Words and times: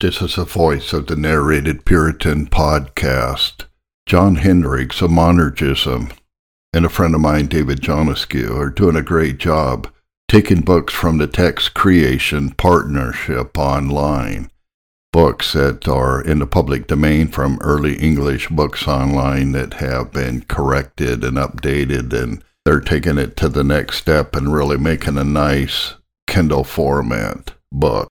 This 0.00 0.22
is 0.22 0.36
the 0.36 0.44
voice 0.44 0.92
of 0.92 1.08
the 1.08 1.16
narrated 1.16 1.84
Puritan 1.84 2.46
podcast. 2.46 3.64
John 4.06 4.36
Hendricks 4.36 5.02
of 5.02 5.10
Monergism 5.10 6.12
and 6.72 6.86
a 6.86 6.88
friend 6.88 7.16
of 7.16 7.20
mine, 7.20 7.46
David 7.46 7.80
Jonescu, 7.80 8.56
are 8.56 8.70
doing 8.70 8.94
a 8.94 9.02
great 9.02 9.38
job 9.38 9.88
taking 10.28 10.60
books 10.60 10.94
from 10.94 11.18
the 11.18 11.26
Text 11.26 11.74
Creation 11.74 12.50
Partnership 12.50 13.58
online. 13.58 14.52
Books 15.12 15.54
that 15.54 15.88
are 15.88 16.22
in 16.22 16.38
the 16.38 16.46
public 16.46 16.86
domain 16.86 17.26
from 17.26 17.58
early 17.60 17.96
English 17.96 18.50
books 18.50 18.86
online 18.86 19.50
that 19.50 19.74
have 19.74 20.12
been 20.12 20.42
corrected 20.42 21.24
and 21.24 21.36
updated, 21.36 22.12
and 22.12 22.44
they're 22.64 22.78
taking 22.78 23.18
it 23.18 23.36
to 23.38 23.48
the 23.48 23.64
next 23.64 23.96
step 23.96 24.36
and 24.36 24.54
really 24.54 24.78
making 24.78 25.18
a 25.18 25.24
nice 25.24 25.94
Kindle 26.28 26.62
format 26.62 27.54
book. 27.72 28.07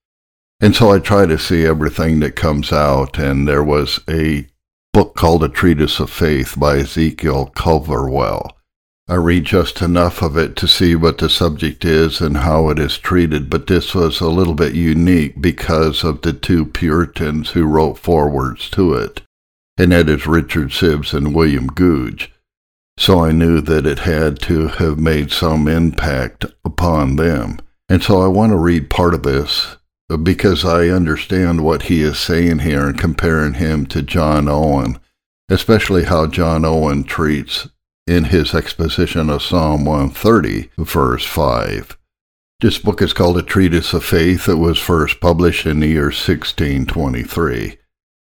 And 0.60 0.74
so 0.74 0.90
I 0.90 0.98
try 0.98 1.26
to 1.26 1.38
see 1.38 1.64
everything 1.64 2.18
that 2.20 2.34
comes 2.34 2.72
out, 2.72 3.18
and 3.18 3.46
there 3.46 3.62
was 3.62 4.00
a 4.10 4.48
book 4.92 5.14
called 5.14 5.44
A 5.44 5.48
Treatise 5.48 6.00
of 6.00 6.10
Faith 6.10 6.58
by 6.58 6.78
Ezekiel 6.78 7.52
Culverwell. 7.54 8.56
I 9.10 9.14
read 9.14 9.44
just 9.44 9.80
enough 9.80 10.20
of 10.20 10.36
it 10.36 10.56
to 10.56 10.68
see 10.68 10.94
what 10.94 11.18
the 11.18 11.30
subject 11.30 11.84
is 11.84 12.20
and 12.20 12.38
how 12.38 12.68
it 12.68 12.78
is 12.78 12.98
treated, 12.98 13.48
but 13.48 13.68
this 13.68 13.94
was 13.94 14.20
a 14.20 14.28
little 14.28 14.52
bit 14.52 14.74
unique 14.74 15.40
because 15.40 16.04
of 16.04 16.20
the 16.20 16.34
two 16.34 16.66
Puritans 16.66 17.50
who 17.50 17.64
wrote 17.64 17.96
forewords 17.96 18.68
to 18.70 18.92
it, 18.92 19.22
and 19.78 19.92
that 19.92 20.10
is 20.10 20.26
Richard 20.26 20.68
Sibbes 20.68 21.14
and 21.14 21.34
William 21.34 21.68
Gouge. 21.68 22.30
So 22.98 23.24
I 23.24 23.32
knew 23.32 23.60
that 23.62 23.86
it 23.86 24.00
had 24.00 24.40
to 24.40 24.66
have 24.66 24.98
made 24.98 25.30
some 25.30 25.68
impact 25.68 26.44
upon 26.64 27.16
them. 27.16 27.60
And 27.88 28.02
so 28.02 28.20
I 28.20 28.26
want 28.26 28.50
to 28.52 28.58
read 28.58 28.90
part 28.90 29.14
of 29.14 29.22
this 29.22 29.77
because 30.16 30.64
I 30.64 30.88
understand 30.88 31.62
what 31.62 31.82
he 31.82 32.00
is 32.00 32.18
saying 32.18 32.60
here 32.60 32.88
and 32.88 32.98
comparing 32.98 33.54
him 33.54 33.84
to 33.86 34.02
John 34.02 34.48
Owen, 34.48 34.98
especially 35.50 36.04
how 36.04 36.26
John 36.26 36.64
Owen 36.64 37.04
treats 37.04 37.68
in 38.06 38.24
his 38.24 38.54
exposition 38.54 39.28
of 39.28 39.42
Psalm 39.42 39.84
130, 39.84 40.70
verse 40.78 41.26
5. 41.26 41.98
This 42.60 42.78
book 42.78 43.02
is 43.02 43.12
called 43.12 43.36
A 43.36 43.42
Treatise 43.42 43.92
of 43.92 44.02
Faith. 44.02 44.48
It 44.48 44.54
was 44.54 44.78
first 44.78 45.20
published 45.20 45.66
in 45.66 45.80
the 45.80 45.88
year 45.88 46.04
1623. 46.04 47.76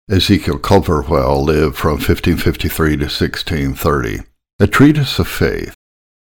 Ezekiel 0.10 0.60
Culverwell 0.60 1.44
lived 1.44 1.76
from 1.76 1.94
1553 1.94 2.90
to 2.98 3.06
1630. 3.06 4.20
A 4.60 4.68
Treatise 4.68 5.18
of 5.18 5.28
Faith, 5.28 5.74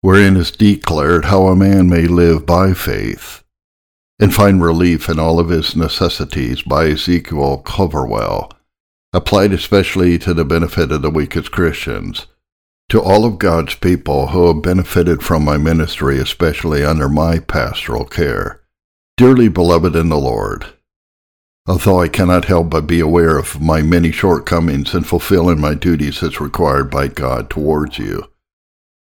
wherein 0.00 0.37
is 0.39 0.50
declared 0.50 1.27
how 1.27 1.47
a 1.48 1.56
man 1.56 1.91
may 1.91 2.06
live 2.06 2.47
by 2.47 2.72
faith 2.72 3.41
and 4.23 4.33
find 4.33 4.62
relief 4.62 5.09
in 5.09 5.19
all 5.19 5.41
of 5.41 5.48
his 5.48 5.75
necessities 5.75 6.62
by 6.62 6.87
Ezekiel 6.87 7.61
Culverwell, 7.67 8.53
applied 9.12 9.53
especially 9.53 10.17
to 10.17 10.33
the 10.33 10.45
benefit 10.45 10.92
of 10.92 11.03
the 11.03 11.11
weakest 11.11 11.51
Christians. 11.51 12.28
To 12.91 13.03
all 13.03 13.25
of 13.25 13.41
God's 13.41 13.75
people 13.75 14.28
who 14.28 14.47
have 14.47 14.62
benefited 14.62 15.25
from 15.25 15.45
my 15.45 15.56
ministry, 15.56 16.20
especially 16.20 16.84
under 16.84 17.09
my 17.09 17.41
pastoral 17.41 18.05
care, 18.05 18.61
dearly 19.17 19.48
beloved 19.48 19.97
in 19.97 20.09
the 20.09 20.17
Lord, 20.17 20.67
although 21.67 22.00
I 22.00 22.06
cannot 22.06 22.45
help 22.45 22.70
but 22.70 22.87
be 22.87 23.00
aware 23.00 23.37
of 23.37 23.61
my 23.61 23.83
many 23.83 24.12
shortcomings 24.12 24.95
in 24.95 25.03
fulfilling 25.03 25.61
my 25.61 25.75
duties 25.75 26.23
as 26.23 26.41
required 26.41 26.93
by 26.93 27.09
God 27.09 27.50
towards 27.50 27.98
you, 27.98 28.31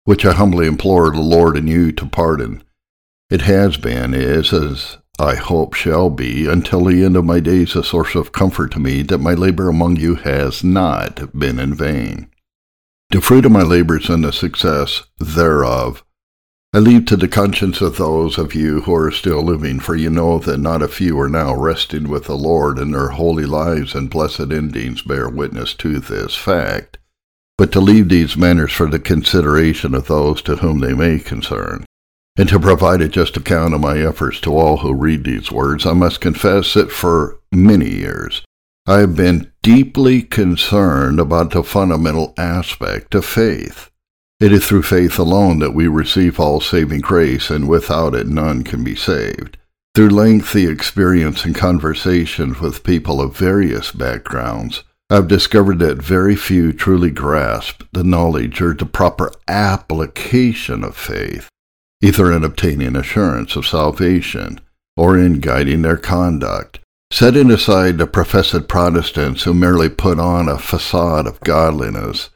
which 0.05 0.25
I 0.25 0.33
humbly 0.33 0.69
implore 0.69 1.11
the 1.11 1.20
Lord 1.20 1.56
and 1.56 1.69
you 1.69 1.91
to 1.91 2.06
pardon, 2.06 2.62
it 3.33 3.42
has 3.42 3.78
been, 3.78 4.12
is, 4.12 4.52
as 4.52 4.98
I 5.19 5.36
hope 5.36 5.72
shall 5.72 6.11
be, 6.11 6.47
until 6.47 6.84
the 6.84 7.02
end 7.02 7.16
of 7.16 7.25
my 7.25 7.41
days, 7.41 7.74
a 7.74 7.83
source 7.83 8.14
of 8.14 8.33
comfort 8.33 8.72
to 8.72 8.78
me 8.78 9.00
that 9.05 9.19
my 9.19 9.33
labor 9.33 9.70
among 9.70 9.97
you 9.97 10.16
has 10.16 10.62
not 10.62 11.36
been 11.39 11.58
in 11.58 11.72
vain. 11.72 12.30
The 13.08 13.22
fruit 13.22 13.47
of 13.47 13.52
my 13.52 13.62
labors 13.62 14.11
and 14.11 14.22
the 14.22 14.33
success 14.33 15.05
thereof 15.19 16.05
I 16.74 16.79
leave 16.79 17.05
to 17.06 17.17
the 17.17 17.29
conscience 17.29 17.83
of 17.83 17.98
those 17.98 18.39
of 18.39 18.55
you 18.55 18.80
who 18.83 18.95
are 18.95 19.11
still 19.11 19.42
living, 19.42 19.79
for 19.79 19.95
you 19.95 20.08
know 20.08 20.39
that 20.39 20.56
not 20.56 20.80
a 20.80 20.89
few 20.89 21.18
are 21.20 21.29
now 21.29 21.55
resting 21.55 22.08
with 22.08 22.24
the 22.24 22.36
Lord, 22.36 22.79
and 22.79 22.95
their 22.95 23.08
holy 23.08 23.45
lives 23.45 23.95
and 23.95 24.08
blessed 24.08 24.51
endings 24.51 25.02
bear 25.02 25.29
witness 25.29 25.74
to 25.74 25.98
this 25.98 26.35
fact. 26.35 26.96
But 27.58 27.73
to 27.73 27.80
leave 27.80 28.08
these 28.08 28.39
matters 28.39 28.73
for 28.73 28.89
the 28.89 28.98
consideration 28.98 29.95
of 29.95 30.06
those 30.06 30.40
to 30.42 30.56
whom 30.56 30.80
they 30.80 30.95
may 30.95 31.18
concern, 31.18 31.85
and 32.36 32.48
to 32.48 32.58
provide 32.58 33.02
a 33.02 33.08
just 33.08 33.36
account 33.36 33.74
of 33.74 33.80
my 33.80 33.98
efforts 33.98 34.40
to 34.40 34.56
all 34.56 34.78
who 34.78 34.94
read 34.94 35.24
these 35.24 35.52
words, 35.52 35.84
I 35.84 35.92
must 35.92 36.20
confess 36.20 36.74
that 36.74 36.90
for 36.90 37.38
many 37.52 37.90
years 37.90 38.42
I 38.86 38.98
have 38.98 39.14
been 39.14 39.52
deeply 39.62 40.22
concerned 40.22 41.20
about 41.20 41.50
the 41.50 41.62
fundamental 41.62 42.34
aspect 42.36 43.14
of 43.14 43.24
faith. 43.24 43.90
It 44.40 44.50
is 44.50 44.66
through 44.66 44.82
faith 44.82 45.18
alone 45.18 45.60
that 45.60 45.74
we 45.74 45.86
receive 45.86 46.40
all 46.40 46.60
saving 46.60 47.00
grace, 47.00 47.48
and 47.48 47.68
without 47.68 48.14
it 48.14 48.26
none 48.26 48.64
can 48.64 48.82
be 48.82 48.96
saved. 48.96 49.56
Through 49.94 50.08
lengthy 50.08 50.66
experience 50.66 51.44
and 51.44 51.54
conversations 51.54 52.60
with 52.60 52.82
people 52.82 53.20
of 53.20 53.36
various 53.36 53.92
backgrounds, 53.92 54.82
I've 55.08 55.28
discovered 55.28 55.78
that 55.80 56.02
very 56.02 56.34
few 56.34 56.72
truly 56.72 57.10
grasp 57.10 57.84
the 57.92 58.02
knowledge 58.02 58.60
or 58.60 58.74
the 58.74 58.86
proper 58.86 59.30
application 59.46 60.82
of 60.82 60.96
faith 60.96 61.52
either 62.02 62.33
in 62.33 62.45
obtaining 62.45 62.96
assurance 62.96 63.57
of 63.57 63.67
salvation 63.67 64.61
or 64.96 65.17
in 65.17 65.40
guiding 65.40 65.83
their 65.83 65.96
conduct, 65.96 66.80
setting 67.11 67.51
aside 67.51 67.96
the 67.96 68.07
professed 68.07 68.68
Protestants 68.68 69.45
who 69.45 69.55
merely 69.55 69.89
put 69.89 70.18
on 70.18 70.48
a 70.48 70.58
facade 70.58 71.27
of 71.27 71.41
godliness, 71.41 72.30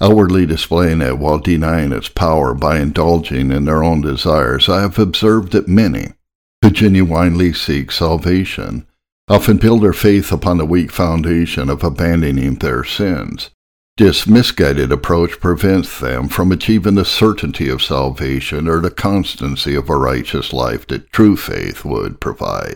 outwardly 0.00 0.44
displaying 0.44 1.00
it 1.00 1.18
while 1.18 1.38
denying 1.38 1.92
its 1.92 2.08
power 2.08 2.52
by 2.52 2.78
indulging 2.78 3.50
in 3.50 3.64
their 3.64 3.82
own 3.82 4.02
desires, 4.02 4.68
I 4.68 4.82
have 4.82 4.98
observed 4.98 5.52
that 5.52 5.68
many, 5.68 6.12
who 6.60 6.70
genuinely 6.70 7.52
seek 7.52 7.92
salvation, 7.92 8.86
often 9.28 9.56
build 9.56 9.82
their 9.82 9.92
faith 9.92 10.32
upon 10.32 10.58
the 10.58 10.66
weak 10.66 10.92
foundation 10.92 11.70
of 11.70 11.82
abandoning 11.82 12.56
their 12.56 12.84
sins, 12.84 13.50
this 13.98 14.26
misguided 14.26 14.92
approach 14.92 15.40
prevents 15.40 16.00
them 16.00 16.28
from 16.28 16.52
achieving 16.52 16.96
the 16.96 17.04
certainty 17.04 17.68
of 17.68 17.82
salvation 17.82 18.68
or 18.68 18.80
the 18.80 18.90
constancy 18.90 19.74
of 19.74 19.88
a 19.88 19.96
righteous 19.96 20.52
life 20.52 20.86
that 20.86 21.10
true 21.12 21.36
faith 21.36 21.84
would 21.84 22.20
provide. 22.20 22.74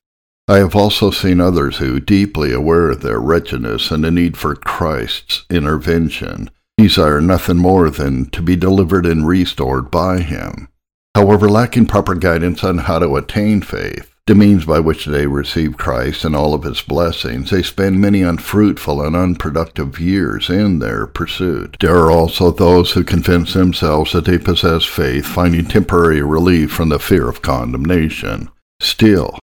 I 0.49 0.57
have 0.57 0.75
also 0.75 1.11
seen 1.11 1.41
others 1.41 1.77
who, 1.77 2.01
deeply 2.01 2.53
aware 2.53 2.91
of 2.91 3.03
their 3.03 3.21
wretchedness 3.21 3.91
and 3.91 4.03
the 4.03 4.11
need 4.11 4.37
for 4.37 4.57
Christ's 4.57 5.45
intervention, 5.51 6.51
desire 6.79 7.21
nothing 7.21 7.59
more 7.59 7.91
than 7.91 8.31
to 8.31 8.41
be 8.41 8.57
delivered 8.57 9.05
and 9.05 9.29
restored 9.29 9.91
by 9.91 10.21
Him. 10.21 10.69
However, 11.15 11.49
lacking 11.49 11.87
proper 11.87 12.15
guidance 12.15 12.65
on 12.65 12.79
how 12.79 12.99
to 12.99 13.17
attain 13.17 13.61
faith, 13.61 14.10
the 14.31 14.35
means 14.37 14.65
by 14.65 14.79
which 14.79 15.07
they 15.07 15.27
receive 15.27 15.77
Christ 15.77 16.25
and 16.25 16.37
all 16.37 16.55
of 16.55 16.63
his 16.63 16.83
blessings, 16.83 17.51
they 17.51 17.65
spend 17.65 18.01
many 18.01 18.23
unfruitful 18.23 19.03
and 19.03 19.17
unproductive 19.17 19.99
years 19.99 20.49
in 20.49 20.79
their 20.79 21.09
pursuit. 21.09 21.77
There 21.81 21.97
are 21.97 22.13
also 22.13 22.53
those 22.53 22.93
who 22.93 23.03
convince 23.03 23.55
themselves 23.55 24.13
that 24.13 24.27
they 24.27 24.39
possess 24.39 24.85
faith, 24.85 25.27
finding 25.27 25.65
temporary 25.65 26.23
relief 26.23 26.71
from 26.71 26.91
the 26.91 27.01
fear 27.01 27.29
of 27.29 27.43
condemnation. 27.43 28.51
Still, 28.79 29.37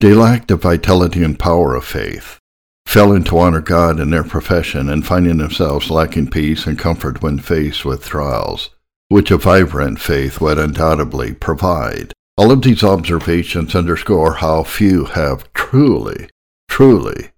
they 0.00 0.14
lack 0.14 0.46
the 0.46 0.56
vitality 0.56 1.22
and 1.22 1.38
power 1.38 1.74
of 1.74 1.84
faith, 1.84 2.38
failing 2.86 3.24
to 3.24 3.38
honor 3.38 3.60
God 3.60 4.00
in 4.00 4.08
their 4.08 4.24
profession, 4.24 4.88
and 4.88 5.06
finding 5.06 5.36
themselves 5.36 5.90
lacking 5.90 6.30
peace 6.30 6.66
and 6.66 6.78
comfort 6.78 7.20
when 7.20 7.40
faced 7.40 7.84
with 7.84 8.06
trials, 8.06 8.70
which 9.08 9.30
a 9.30 9.36
vibrant 9.36 10.00
faith 10.00 10.40
would 10.40 10.58
undoubtedly 10.58 11.34
provide. 11.34 12.14
All 12.40 12.50
of 12.50 12.62
these 12.62 12.82
observations 12.82 13.74
underscore 13.74 14.36
how 14.36 14.62
few 14.62 15.04
have 15.04 15.52
truly, 15.52 16.30
truly 16.70 17.32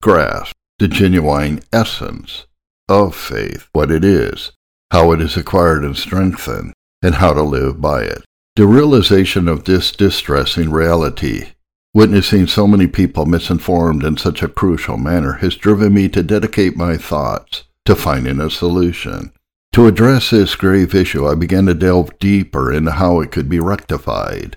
grasped 0.00 0.54
the 0.78 0.88
genuine 0.88 1.60
essence 1.74 2.46
of 2.88 3.14
faith, 3.14 3.68
what 3.74 3.90
it 3.90 4.02
is, 4.02 4.52
how 4.90 5.12
it 5.12 5.20
is 5.20 5.36
acquired 5.36 5.84
and 5.84 5.94
strengthened, 5.94 6.72
and 7.02 7.16
how 7.16 7.34
to 7.34 7.42
live 7.42 7.82
by 7.82 8.04
it. 8.04 8.24
The 8.54 8.66
realization 8.66 9.46
of 9.46 9.64
this 9.64 9.92
distressing 9.92 10.70
reality, 10.70 11.48
witnessing 11.92 12.46
so 12.46 12.66
many 12.66 12.86
people 12.86 13.26
misinformed 13.26 14.04
in 14.04 14.16
such 14.16 14.42
a 14.42 14.48
crucial 14.48 14.96
manner, 14.96 15.34
has 15.34 15.56
driven 15.56 15.92
me 15.92 16.08
to 16.08 16.22
dedicate 16.22 16.78
my 16.78 16.96
thoughts 16.96 17.64
to 17.84 17.94
finding 17.94 18.40
a 18.40 18.48
solution. 18.48 19.32
To 19.76 19.86
address 19.86 20.30
this 20.30 20.56
grave 20.56 20.94
issue, 20.94 21.28
I 21.28 21.34
began 21.34 21.66
to 21.66 21.74
delve 21.74 22.18
deeper 22.18 22.72
into 22.72 22.92
how 22.92 23.20
it 23.20 23.30
could 23.30 23.46
be 23.46 23.60
rectified. 23.60 24.56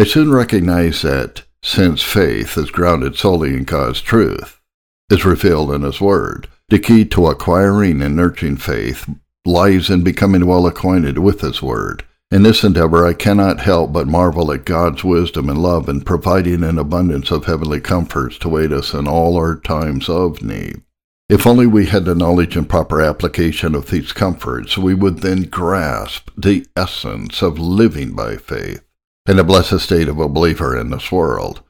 I 0.00 0.04
soon 0.04 0.32
recognized 0.32 1.02
that, 1.02 1.42
since 1.62 2.02
faith 2.02 2.56
is 2.56 2.70
grounded 2.70 3.14
solely 3.14 3.52
in 3.52 3.64
God's 3.64 4.00
truth, 4.00 4.62
is 5.10 5.26
revealed 5.26 5.70
in 5.72 5.82
His 5.82 6.00
Word, 6.00 6.48
the 6.70 6.78
key 6.78 7.04
to 7.04 7.26
acquiring 7.26 8.00
and 8.00 8.16
nurturing 8.16 8.56
faith 8.56 9.06
lies 9.44 9.90
in 9.90 10.02
becoming 10.02 10.46
well 10.46 10.66
acquainted 10.66 11.18
with 11.18 11.42
His 11.42 11.60
Word, 11.60 12.02
In 12.30 12.42
this 12.42 12.64
endeavor, 12.64 13.06
I 13.06 13.12
cannot 13.12 13.60
help 13.60 13.92
but 13.92 14.08
marvel 14.08 14.50
at 14.50 14.64
God's 14.64 15.04
wisdom 15.04 15.50
and 15.50 15.58
love 15.58 15.90
in 15.90 16.00
providing 16.00 16.64
an 16.64 16.78
abundance 16.78 17.30
of 17.30 17.44
heavenly 17.44 17.82
comforts 17.82 18.38
to 18.38 18.56
aid 18.56 18.72
us 18.72 18.94
in 18.94 19.06
all 19.06 19.36
our 19.36 19.56
times 19.56 20.08
of 20.08 20.42
need. 20.42 20.80
If 21.28 21.46
only 21.46 21.66
we 21.66 21.86
had 21.86 22.04
the 22.04 22.14
knowledge 22.14 22.54
and 22.54 22.68
proper 22.68 23.00
application 23.00 23.74
of 23.74 23.88
these 23.88 24.12
comforts, 24.12 24.76
we 24.76 24.94
would 24.94 25.20
then 25.20 25.44
grasp 25.44 26.30
the 26.36 26.66
essence 26.76 27.40
of 27.40 27.58
living 27.58 28.14
by 28.14 28.36
faith 28.36 28.84
and 29.26 29.38
the 29.38 29.44
blessed 29.44 29.80
state 29.80 30.08
of 30.08 30.18
a 30.18 30.28
believer 30.28 30.78
in 30.78 30.90
this 30.90 31.10
world, 31.10 31.62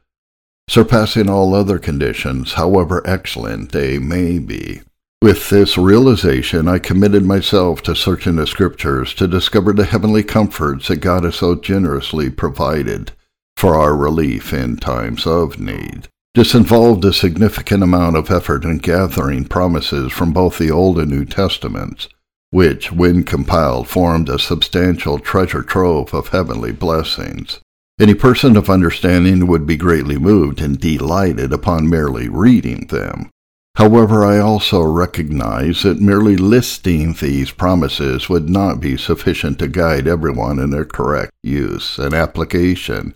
surpassing 0.68 1.30
all 1.30 1.54
other 1.54 1.78
conditions, 1.78 2.54
however 2.54 3.00
excellent 3.06 3.70
they 3.70 3.98
may 3.98 4.40
be. 4.40 4.80
With 5.22 5.48
this 5.50 5.78
realization, 5.78 6.66
I 6.66 6.80
committed 6.80 7.24
myself 7.24 7.80
to 7.82 7.94
searching 7.94 8.36
the 8.36 8.48
Scriptures 8.48 9.14
to 9.14 9.28
discover 9.28 9.72
the 9.72 9.84
heavenly 9.84 10.24
comforts 10.24 10.88
that 10.88 10.96
God 10.96 11.22
has 11.22 11.36
so 11.36 11.54
generously 11.54 12.28
provided 12.28 13.12
for 13.56 13.76
our 13.76 13.96
relief 13.96 14.52
in 14.52 14.76
times 14.76 15.28
of 15.28 15.60
need. 15.60 16.08
This 16.34 16.52
involved 16.52 17.04
a 17.04 17.12
significant 17.12 17.84
amount 17.84 18.16
of 18.16 18.28
effort 18.28 18.64
in 18.64 18.78
gathering 18.78 19.44
promises 19.44 20.10
from 20.10 20.32
both 20.32 20.58
the 20.58 20.70
Old 20.70 20.98
and 20.98 21.08
New 21.08 21.24
Testaments, 21.24 22.08
which, 22.50 22.90
when 22.90 23.22
compiled, 23.22 23.86
formed 23.86 24.28
a 24.28 24.40
substantial 24.40 25.20
treasure 25.20 25.62
trove 25.62 26.12
of 26.12 26.28
heavenly 26.28 26.72
blessings. 26.72 27.60
Any 28.00 28.14
person 28.14 28.56
of 28.56 28.68
understanding 28.68 29.46
would 29.46 29.64
be 29.64 29.76
greatly 29.76 30.18
moved 30.18 30.60
and 30.60 30.80
delighted 30.80 31.52
upon 31.52 31.88
merely 31.88 32.28
reading 32.28 32.88
them. 32.88 33.30
However, 33.76 34.24
I 34.24 34.38
also 34.38 34.82
recognize 34.82 35.82
that 35.84 36.00
merely 36.00 36.36
listing 36.36 37.12
these 37.12 37.52
promises 37.52 38.28
would 38.28 38.48
not 38.48 38.80
be 38.80 38.96
sufficient 38.96 39.60
to 39.60 39.68
guide 39.68 40.08
everyone 40.08 40.58
in 40.58 40.70
their 40.70 40.84
correct 40.84 41.32
use 41.44 41.96
and 41.98 42.12
application 42.12 43.14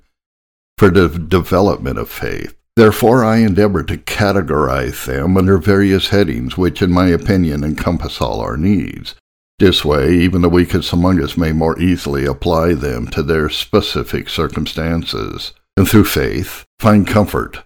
for 0.76 0.90
the 0.90 1.08
development 1.08 1.98
of 1.98 2.08
faith. 2.08 2.57
Therefore, 2.78 3.24
I 3.24 3.38
endeavor 3.38 3.82
to 3.82 3.96
categorize 3.96 5.04
them 5.04 5.36
under 5.36 5.58
various 5.58 6.10
headings 6.10 6.56
which, 6.56 6.80
in 6.80 6.92
my 6.92 7.08
opinion, 7.08 7.64
encompass 7.64 8.20
all 8.20 8.40
our 8.40 8.56
needs. 8.56 9.16
This 9.58 9.84
way, 9.84 10.14
even 10.14 10.42
the 10.42 10.48
weakest 10.48 10.92
among 10.92 11.20
us 11.20 11.36
may 11.36 11.50
more 11.50 11.76
easily 11.80 12.24
apply 12.24 12.74
them 12.74 13.08
to 13.08 13.24
their 13.24 13.48
specific 13.48 14.28
circumstances, 14.28 15.54
and 15.76 15.88
through 15.88 16.04
faith 16.04 16.66
find 16.78 17.04
comfort 17.04 17.64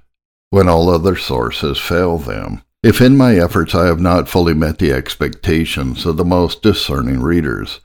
when 0.49 0.67
all 0.67 0.89
other 0.89 1.17
sources 1.17 1.79
fail 1.79 2.17
them. 2.17 2.63
If 2.83 3.03
in 3.03 3.19
my 3.19 3.37
efforts 3.37 3.75
I 3.75 3.89
have 3.89 4.01
not 4.01 4.31
fully 4.31 4.55
met 4.55 4.79
the 4.79 4.95
expectations 4.95 6.07
of 6.07 6.17
the 6.17 6.25
most 6.25 6.63
discerning 6.63 7.21
readers, 7.21 7.81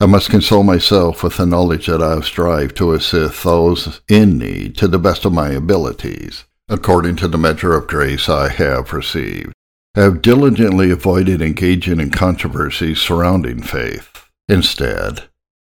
I 0.00 0.06
must 0.06 0.28
console 0.28 0.64
myself 0.64 1.22
with 1.22 1.36
the 1.36 1.46
knowledge 1.46 1.86
that 1.86 2.02
I 2.02 2.14
have 2.14 2.24
strived 2.24 2.76
to 2.78 2.94
assist 2.94 3.44
those 3.44 4.00
in 4.08 4.38
need 4.38 4.76
to 4.78 4.88
the 4.88 4.98
best 4.98 5.24
of 5.24 5.32
my 5.32 5.50
abilities, 5.50 6.42
according 6.68 7.16
to 7.16 7.28
the 7.28 7.38
measure 7.38 7.74
of 7.74 7.86
grace 7.86 8.28
I 8.28 8.48
have 8.48 8.92
received. 8.92 9.52
I 9.96 10.00
have 10.00 10.22
diligently 10.22 10.90
avoided 10.90 11.40
engaging 11.40 12.00
in 12.00 12.10
controversies 12.10 13.00
surrounding 13.00 13.62
faith. 13.62 14.28
Instead, 14.48 15.24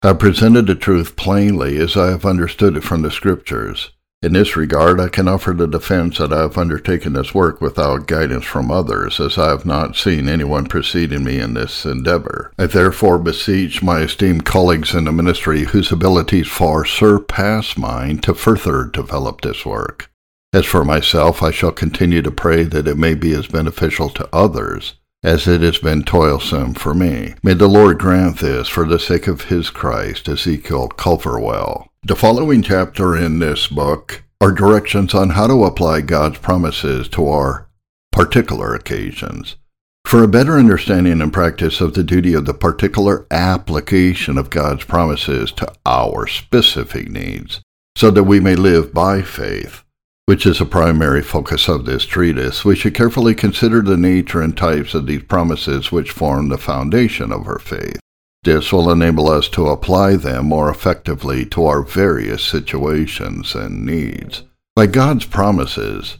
I 0.03 0.09
have 0.09 0.19
presented 0.19 0.67
the 0.67 0.75
truth 0.75 1.17
plainly 1.17 1.79
as 1.79 1.97
I 1.97 2.11
have 2.11 2.25
understood 2.25 2.77
it 2.77 2.85
from 2.85 3.03
the 3.03 3.11
Scriptures, 3.11 3.91
in 4.23 4.33
this 4.33 4.57
regard, 4.57 4.99
I 4.99 5.09
can 5.09 5.29
offer 5.29 5.53
the 5.53 5.69
defense 5.69 6.19
that 6.19 6.33
I 6.33 6.41
have 6.41 6.57
undertaken 6.57 7.13
this 7.13 7.35
work 7.35 7.61
without 7.61 8.07
guidance 8.07 8.45
from 8.45 8.71
others, 8.71 9.21
as 9.21 9.37
I 9.37 9.51
have 9.51 9.67
not 9.67 9.95
seen 9.95 10.27
anyone 10.27 10.67
preceding 10.67 11.23
me 11.23 11.39
in 11.39 11.53
this 11.53 11.85
endeavor. 11.85 12.51
I 12.59 12.67
therefore 12.67 13.19
beseech 13.19 13.83
my 13.83 14.01
esteemed 14.01 14.47
colleagues 14.47 14.95
in 14.95 15.05
the 15.05 15.13
ministry 15.13 15.65
whose 15.65 15.93
abilities 15.93 16.49
far 16.49 16.87
surpass 16.87 17.77
mine 17.77 18.19
to 18.21 18.35
further 18.35 18.85
develop 18.85 19.43
this 19.43 19.67
work. 19.67 20.11
As 20.53 20.65
for 20.65 20.85
myself, 20.85 21.43
I 21.43 21.51
shall 21.51 21.73
continue 21.73 22.23
to 22.23 22.31
pray 22.31 22.63
that 22.65 22.89
it 22.89 22.97
may 22.97 23.15
be 23.15 23.35
as 23.35 23.47
beneficial 23.47 24.11
to 24.11 24.29
others 24.33 24.95
as 25.23 25.49
it 25.49 25.61
has 25.61 25.79
been 25.79 26.05
toilsome 26.05 26.75
for 26.75 26.95
me. 26.95 27.35
May 27.43 27.55
the 27.55 27.67
Lord 27.67 27.99
grant 27.99 28.39
this 28.39 28.69
for 28.69 28.87
the 28.87 28.99
sake 28.99 29.27
of 29.27 29.43
his 29.43 29.71
Christ, 29.71 30.29
Ezekiel 30.29 30.89
Culverwell. 30.91 31.89
The 32.05 32.15
following 32.15 32.63
chapter 32.63 33.17
in 33.17 33.41
this 33.41 33.67
book 33.67 34.23
are 34.41 34.53
directions 34.53 35.15
on 35.15 35.31
how 35.31 35.49
to 35.49 35.65
apply 35.65 36.03
God's 36.03 36.39
promises 36.39 37.09
to 37.09 37.27
our 37.27 37.69
particular 38.13 38.75
occasions. 38.75 39.57
For 40.05 40.23
a 40.23 40.29
better 40.29 40.53
understanding 40.53 41.21
and 41.21 41.33
practice 41.33 41.81
of 41.81 41.95
the 41.95 42.05
duty 42.05 42.33
of 42.33 42.47
the 42.47 42.55
particular 42.55 43.27
application 43.33 44.39
of 44.39 44.51
God's 44.51 44.85
promises 44.85 45.51
to 45.53 45.73
our 45.85 46.29
specific 46.29 47.11
needs, 47.11 47.61
so 47.97 48.13
that 48.13 48.23
we 48.25 48.39
may 48.39 48.55
live 48.55 48.95
by 48.95 49.23
faith, 49.23 49.83
which 50.27 50.45
is 50.45 50.61
a 50.61 50.67
primary 50.67 51.23
focus 51.23 51.69
of 51.69 51.85
this 51.85 52.05
treatise, 52.05 52.65
we 52.65 52.75
should 52.75 52.95
carefully 52.95 53.35
consider 53.35 53.81
the 53.81 53.97
nature 53.97 54.43
and 54.43 54.57
types 54.57 54.93
of 54.93 55.07
these 55.07 55.23
promises 55.23 55.93
which 55.93 56.11
form 56.11 56.49
the 56.49 56.59
foundation 56.59 57.33
of 57.33 57.47
our 57.47 57.61
faith. 57.61 58.01
This 58.43 58.73
will 58.73 58.91
enable 58.91 59.29
us 59.29 59.49
to 59.51 59.69
apply 59.69 60.17
them 60.17 60.47
more 60.47 60.69
effectively 60.69 61.47
to 61.47 61.65
our 61.65 61.83
various 61.83 62.45
situations 62.45 63.55
and 63.55 63.87
needs. 63.87 64.43
By 64.75 64.87
God's 64.87 65.25
promises, 65.25 66.19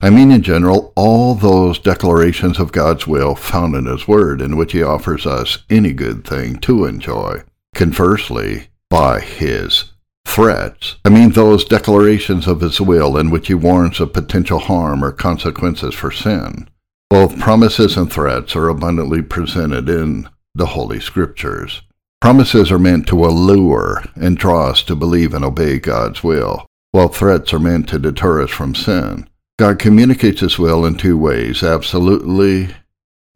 I 0.00 0.10
mean 0.10 0.30
in 0.32 0.42
general 0.42 0.92
all 0.96 1.34
those 1.34 1.78
declarations 1.78 2.58
of 2.58 2.72
God's 2.72 3.06
will 3.06 3.34
found 3.34 3.74
in 3.74 3.86
His 3.86 4.08
Word 4.08 4.40
in 4.40 4.56
which 4.56 4.72
He 4.72 4.82
offers 4.82 5.26
us 5.26 5.58
any 5.68 5.92
good 5.92 6.26
thing 6.26 6.58
to 6.60 6.84
enjoy. 6.84 7.42
Conversely, 7.74 8.68
by 8.88 9.20
His 9.20 9.91
threats, 10.24 10.96
I 11.04 11.10
mean 11.10 11.30
those 11.30 11.64
declarations 11.64 12.46
of 12.46 12.60
His 12.60 12.80
will 12.80 13.16
in 13.16 13.30
which 13.30 13.48
He 13.48 13.54
warns 13.54 14.00
of 14.00 14.12
potential 14.12 14.58
harm 14.58 15.04
or 15.04 15.12
consequences 15.12 15.94
for 15.94 16.10
sin. 16.10 16.68
Both 17.10 17.38
promises 17.38 17.96
and 17.98 18.10
threats 18.10 18.56
are 18.56 18.68
abundantly 18.68 19.20
presented 19.20 19.88
in 19.90 20.30
the 20.54 20.66
Holy 20.66 20.98
Scriptures. 20.98 21.82
Promises 22.22 22.72
are 22.72 22.78
meant 22.78 23.06
to 23.08 23.24
allure 23.24 24.04
and 24.14 24.38
draw 24.38 24.68
us 24.68 24.82
to 24.84 24.96
believe 24.96 25.34
and 25.34 25.44
obey 25.44 25.78
God's 25.78 26.22
will, 26.24 26.66
while 26.92 27.08
threats 27.08 27.52
are 27.52 27.58
meant 27.58 27.88
to 27.90 27.98
deter 27.98 28.42
us 28.42 28.50
from 28.50 28.74
sin. 28.74 29.28
God 29.58 29.78
communicates 29.78 30.40
His 30.40 30.58
will 30.58 30.86
in 30.86 30.96
two 30.96 31.18
ways 31.18 31.62
absolutely 31.62 32.74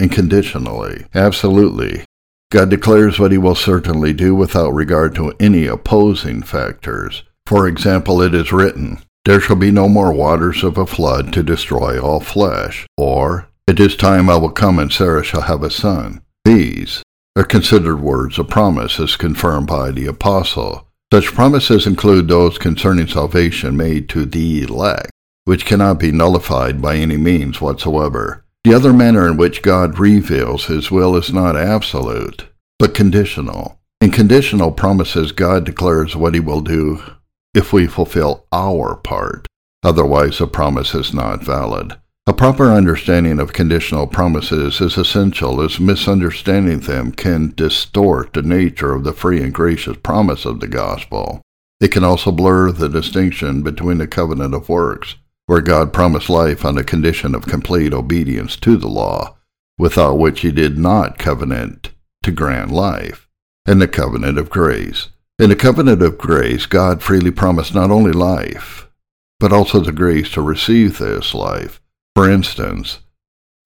and 0.01 0.11
conditionally. 0.11 1.05
Absolutely. 1.15 2.06
God 2.57 2.71
declares 2.71 3.19
what 3.19 3.33
He 3.33 3.37
will 3.37 3.55
certainly 3.55 4.15
do 4.15 4.35
without 4.35 4.71
regard 4.71 5.15
to 5.17 5.35
any 5.39 5.67
opposing 5.67 6.41
factors. 6.41 7.23
For 7.45 7.69
example, 7.69 8.23
it 8.23 8.35
is 8.35 8.51
written, 8.51 9.03
There 9.27 9.43
shall 9.43 9.57
be 9.57 9.71
no 9.71 9.91
more 9.91 10.11
waters 10.11 10.65
of 10.65 10.79
a 10.79 10.87
flood 10.87 11.35
to 11.35 11.43
destroy 11.43 12.01
all 12.01 12.21
flesh. 12.21 12.87
Or, 12.97 13.49
It 13.67 13.79
is 13.79 13.95
time 13.95 14.31
I 14.31 14.37
will 14.37 14.49
come 14.49 14.79
and 14.79 14.91
Sarah 14.91 15.23
shall 15.23 15.43
have 15.43 15.63
a 15.63 15.71
son. 15.71 16.23
These 16.47 17.03
are 17.37 17.45
considered 17.45 18.01
words 18.01 18.39
of 18.39 18.49
promise 18.49 18.99
as 18.99 19.17
confirmed 19.17 19.67
by 19.67 19.91
the 19.91 20.07
apostle. 20.07 20.89
Such 21.13 21.35
promises 21.35 21.87
include 21.87 22.27
those 22.27 22.57
concerning 22.57 23.07
salvation 23.07 23.77
made 23.77 24.09
to 24.09 24.25
the 24.25 24.63
elect, 24.63 25.11
which 25.45 25.67
cannot 25.67 25.99
be 25.99 26.11
nullified 26.11 26.81
by 26.81 26.97
any 26.97 27.19
means 27.19 27.61
whatsoever. 27.61 28.46
The 28.67 28.75
other 28.75 28.93
manner 28.93 29.29
in 29.29 29.37
which 29.37 29.63
God 29.63 30.01
reveals 30.01 30.65
his 30.65 30.91
will 30.91 31.15
is 31.15 31.33
not 31.33 31.57
absolute, 31.57 32.47
but 32.81 32.95
conditional. 32.95 33.79
In 34.01 34.11
conditional 34.11 34.73
promises, 34.73 35.31
God 35.31 35.65
declares 35.65 36.17
what 36.17 36.35
he 36.35 36.41
will 36.41 36.63
do 36.63 37.01
if 37.55 37.73
we 37.73 37.87
fulfill 37.87 38.45
our 38.51 38.97
part. 38.97 39.47
Otherwise, 39.85 40.39
the 40.39 40.49
promise 40.49 40.97
is 40.97 41.15
not 41.15 41.45
valid. 41.45 41.97
A 42.27 42.33
proper 42.33 42.73
understanding 42.73 43.39
of 43.39 43.53
conditional 43.53 44.09
promises 44.09 44.81
is 44.81 44.99
essential 44.99 45.63
as 45.63 45.79
misunderstanding 45.79 46.81
them 46.81 47.13
can 47.13 47.55
distort 47.55 48.33
the 48.33 48.43
nature 48.43 48.93
of 48.93 49.05
the 49.05 49.13
free 49.13 49.41
and 49.41 49.55
gracious 49.55 49.97
promise 50.03 50.45
of 50.45 50.59
the 50.59 50.67
gospel. 50.67 51.41
It 51.81 51.93
can 51.93 52.03
also 52.03 52.33
blur 52.33 52.73
the 52.73 52.89
distinction 52.89 53.63
between 53.63 53.99
the 53.99 54.09
covenant 54.09 54.55
of 54.55 54.69
works, 54.69 55.15
where 55.47 55.61
God 55.61 55.93
promised 55.93 56.29
life 56.29 56.65
on 56.65 56.75
the 56.75 56.85
condition 56.85 57.35
of 57.35 57.47
complete 57.47 57.93
obedience 57.93 58.57
to 58.57 58.77
the 58.77 58.89
law, 58.89 59.37
without 59.79 60.19
which 60.19 60.41
he 60.41 60.51
did 60.51 60.79
not 60.79 61.19
covenant 61.19 61.91
to 62.23 62.31
grant 62.31 62.71
life, 62.71 63.29
and 63.67 63.81
the 63.81 63.89
covenant 63.89 64.39
of 64.39 64.51
grace. 64.51 65.09
In 65.39 65.51
the 65.51 65.57
covenant 65.57 66.03
of 66.03 66.19
grace, 66.19 66.67
God 66.67 67.03
freely 67.03 67.31
promised 67.31 67.75
not 67.75 67.91
only 67.91 68.13
life, 68.13 68.89
but 69.39 69.53
also 69.53 69.81
the 69.81 69.93
grace 69.93 70.31
to 70.33 70.43
receive 70.43 70.99
this 70.99 71.35
life 71.35 71.81
for 72.17 72.31
instance, 72.31 73.01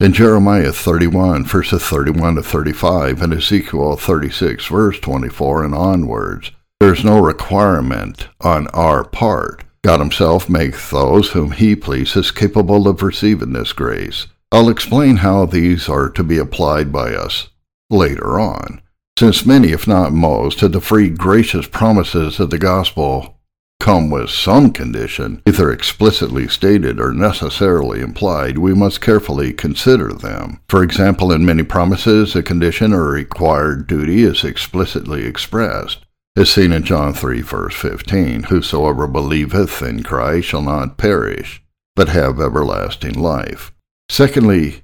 in 0.00 0.12
Jeremiah 0.12 0.72
31, 0.72 1.44
verses 1.44 1.84
31 1.84 2.34
to 2.34 2.42
35, 2.42 3.22
and 3.22 3.32
Ezekiel 3.32 3.94
36, 3.94 4.66
verse 4.66 4.99
24 4.99 5.66
and 5.66 5.72
onwards, 5.72 6.50
there 6.80 6.92
is 6.92 7.04
no 7.04 7.20
requirement 7.20 8.26
on 8.40 8.66
our 8.75 9.04
part. 9.04 9.62
God 9.82 10.00
Himself 10.00 10.49
makes 10.49 10.90
those 10.90 11.30
whom 11.30 11.52
He 11.52 11.75
pleases 11.75 12.30
capable 12.30 12.87
of 12.87 13.02
receiving 13.02 13.52
this 13.54 13.72
grace. 13.72 14.26
I'll 14.52 14.68
explain 14.68 15.16
how 15.16 15.46
these 15.46 15.88
are 15.88 16.10
to 16.10 16.22
be 16.22 16.38
applied 16.38 16.92
by 16.92 17.14
us 17.14 17.49
later 17.88 18.38
on. 18.38 18.82
since 19.18 19.44
many, 19.44 19.68
if 19.72 19.87
not 19.87 20.12
most, 20.12 20.62
of 20.62 20.72
the 20.72 20.80
free, 20.80 21.10
gracious 21.10 21.66
promises 21.66 22.40
of 22.40 22.50
the 22.50 22.58
gospel 22.58 23.38
come 23.80 24.10
with 24.10 24.30
some 24.30 24.72
condition, 24.72 25.42
either 25.46 25.70
explicitly 25.70 26.46
stated 26.46 27.00
or 27.00 27.12
necessarily 27.12 28.00
implied, 28.00 28.58
we 28.58 28.75
must 28.75 29.00
carefully 29.00 29.52
consider 29.52 30.12
them. 30.12 30.60
For 30.68 30.82
example, 30.82 31.32
in 31.32 31.44
many 31.44 31.62
promises, 31.62 32.37
a 32.37 32.42
condition 32.42 32.92
or 32.92 33.10
required 33.10 33.87
duty 33.87 34.22
is 34.22 34.44
explicitly 34.44 35.25
expressed, 35.25 36.04
as 36.37 36.50
seen 36.50 36.72
in 36.72 36.84
John 36.84 37.12
3, 37.12 37.40
verse 37.40 37.75
15 37.75 38.44
Whosoever 38.44 39.06
believeth 39.06 39.82
in 39.82 40.02
Christ 40.02 40.49
shall 40.49 40.62
not 40.62 40.96
perish, 40.96 41.62
but 41.96 42.08
have 42.08 42.40
everlasting 42.40 43.14
life. 43.14 43.72
Secondly, 44.08 44.82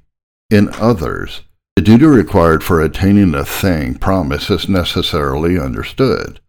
in 0.51 0.69
others, 0.75 1.43
the 1.77 1.83
duty 1.83 2.07
required 2.07 2.65
for 2.65 2.81
attaining 2.81 3.35
a 3.35 3.45
thing 3.45 3.95
promised 3.95 4.51
is 4.51 4.69
necessarily 4.69 5.59
understood. 5.59 6.41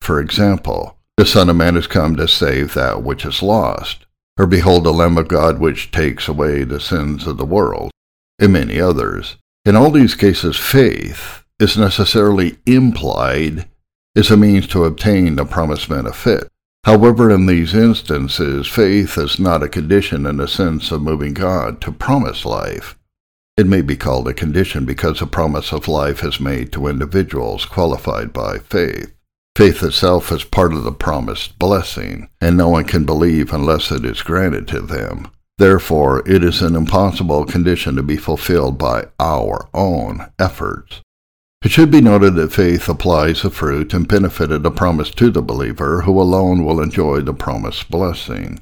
For 0.00 0.20
example, 0.20 0.98
the 1.16 1.26
Son 1.26 1.48
of 1.48 1.56
Man 1.56 1.74
has 1.74 1.86
come 1.86 2.14
to 2.16 2.28
save 2.28 2.74
that 2.74 3.02
which 3.02 3.24
is 3.24 3.42
lost, 3.42 4.06
or 4.38 4.46
behold 4.46 4.84
the 4.84 4.92
Lamb 4.92 5.16
of 5.16 5.28
God 5.28 5.58
which 5.58 5.90
takes 5.90 6.28
away 6.28 6.62
the 6.62 6.78
sins 6.78 7.26
of 7.26 7.38
the 7.38 7.46
world, 7.46 7.90
and 8.38 8.52
many 8.52 8.78
others. 8.78 9.36
In 9.64 9.76
all 9.76 9.90
these 9.90 10.14
cases, 10.14 10.56
faith 10.56 11.44
is 11.58 11.78
necessarily 11.78 12.58
implied 12.66 13.66
as 14.16 14.30
a 14.30 14.36
means 14.36 14.66
to 14.68 14.84
obtain 14.84 15.36
the 15.36 15.44
promised 15.44 15.88
benefit. 15.88 16.48
However, 16.84 17.30
in 17.30 17.46
these 17.46 17.74
instances, 17.74 18.66
faith 18.66 19.18
is 19.18 19.38
not 19.38 19.62
a 19.62 19.68
condition 19.68 20.24
in 20.24 20.38
the 20.38 20.48
sense 20.48 20.90
of 20.90 21.02
moving 21.02 21.34
God 21.34 21.80
to 21.82 21.92
promise 21.92 22.44
life. 22.44 22.96
It 23.56 23.66
may 23.66 23.82
be 23.82 23.96
called 23.96 24.28
a 24.28 24.34
condition 24.34 24.84
because 24.84 25.20
a 25.20 25.26
promise 25.26 25.72
of 25.72 25.88
life 25.88 26.22
is 26.22 26.40
made 26.40 26.72
to 26.72 26.86
individuals 26.86 27.64
qualified 27.64 28.32
by 28.32 28.58
faith. 28.58 29.12
Faith 29.56 29.82
itself 29.82 30.30
is 30.30 30.44
part 30.44 30.72
of 30.72 30.84
the 30.84 30.92
promised 30.92 31.58
blessing, 31.58 32.28
and 32.40 32.56
no 32.56 32.68
one 32.68 32.84
can 32.84 33.04
believe 33.04 33.52
unless 33.52 33.90
it 33.90 34.04
is 34.04 34.22
granted 34.22 34.68
to 34.68 34.80
them. 34.80 35.30
Therefore, 35.58 36.22
it 36.28 36.44
is 36.44 36.60
an 36.60 36.76
impossible 36.76 37.46
condition 37.46 37.96
to 37.96 38.02
be 38.02 38.18
fulfilled 38.18 38.76
by 38.76 39.06
our 39.18 39.68
own 39.72 40.30
efforts. 40.38 41.00
It 41.66 41.72
should 41.72 41.90
be 41.90 42.00
noted 42.00 42.36
that 42.36 42.52
faith 42.52 42.88
applies 42.88 43.42
the 43.42 43.50
fruit 43.50 43.92
and 43.92 44.06
benefit 44.06 44.52
of 44.52 44.62
the 44.62 44.70
promise 44.70 45.10
to 45.10 45.32
the 45.32 45.42
believer, 45.42 46.02
who 46.02 46.20
alone 46.20 46.64
will 46.64 46.80
enjoy 46.80 47.22
the 47.22 47.34
promised 47.34 47.90
blessing. 47.90 48.60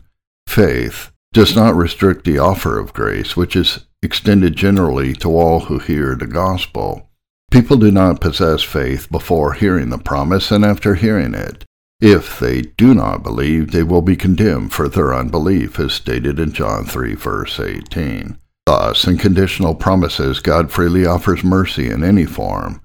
Faith 0.49 1.11
does 1.34 1.54
not 1.54 1.76
restrict 1.76 2.25
the 2.25 2.38
offer 2.38 2.78
of 2.78 2.94
grace, 2.94 3.37
which 3.37 3.56
is 3.56 3.80
extended 4.02 4.56
generally 4.56 5.12
to 5.16 5.28
all 5.37 5.61
who 5.61 5.78
hear 5.78 6.14
the 6.14 6.26
gospel. 6.26 7.11
People 7.50 7.76
do 7.76 7.90
not 7.90 8.23
possess 8.23 8.62
faith 8.62 9.11
before 9.11 9.52
hearing 9.52 9.90
the 9.90 9.99
promise 9.99 10.50
and 10.50 10.64
after 10.64 10.94
hearing 10.94 11.34
it. 11.34 11.62
If 12.00 12.40
they 12.40 12.62
do 12.62 12.94
not 12.94 13.23
believe, 13.23 13.73
they 13.73 13.82
will 13.82 14.00
be 14.00 14.16
condemned 14.16 14.73
for 14.73 14.88
their 14.88 15.12
unbelief, 15.12 15.78
as 15.78 15.92
stated 15.92 16.38
in 16.38 16.54
John 16.54 16.87
3, 16.87 17.16
verse 17.16 17.61
18. 17.61 18.38
Thus, 18.64 19.06
in 19.06 19.18
conditional 19.18 19.75
promises, 19.75 20.40
God 20.40 20.73
freely 20.73 21.04
offers 21.04 21.44
mercy 21.44 21.90
in 21.90 22.02
any 22.02 22.25
form, 22.25 22.80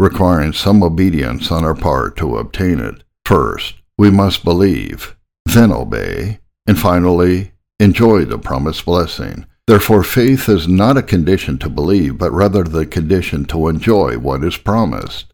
requiring 0.00 0.52
some 0.52 0.82
obedience 0.82 1.52
on 1.52 1.64
our 1.64 1.74
part 1.74 2.16
to 2.16 2.38
obtain 2.38 2.80
it. 2.80 3.04
First, 3.26 3.74
we 3.98 4.10
must 4.10 4.44
believe, 4.44 5.14
then 5.44 5.70
obey, 5.70 6.40
and 6.66 6.78
finally, 6.78 7.52
enjoy 7.78 8.24
the 8.24 8.38
promised 8.38 8.86
blessing. 8.86 9.46
Therefore, 9.66 10.02
faith 10.02 10.48
is 10.48 10.66
not 10.66 10.96
a 10.96 11.02
condition 11.02 11.58
to 11.58 11.68
believe, 11.68 12.18
but 12.18 12.32
rather 12.32 12.64
the 12.64 12.86
condition 12.86 13.44
to 13.46 13.68
enjoy 13.68 14.18
what 14.18 14.42
is 14.42 14.56
promised. 14.56 15.32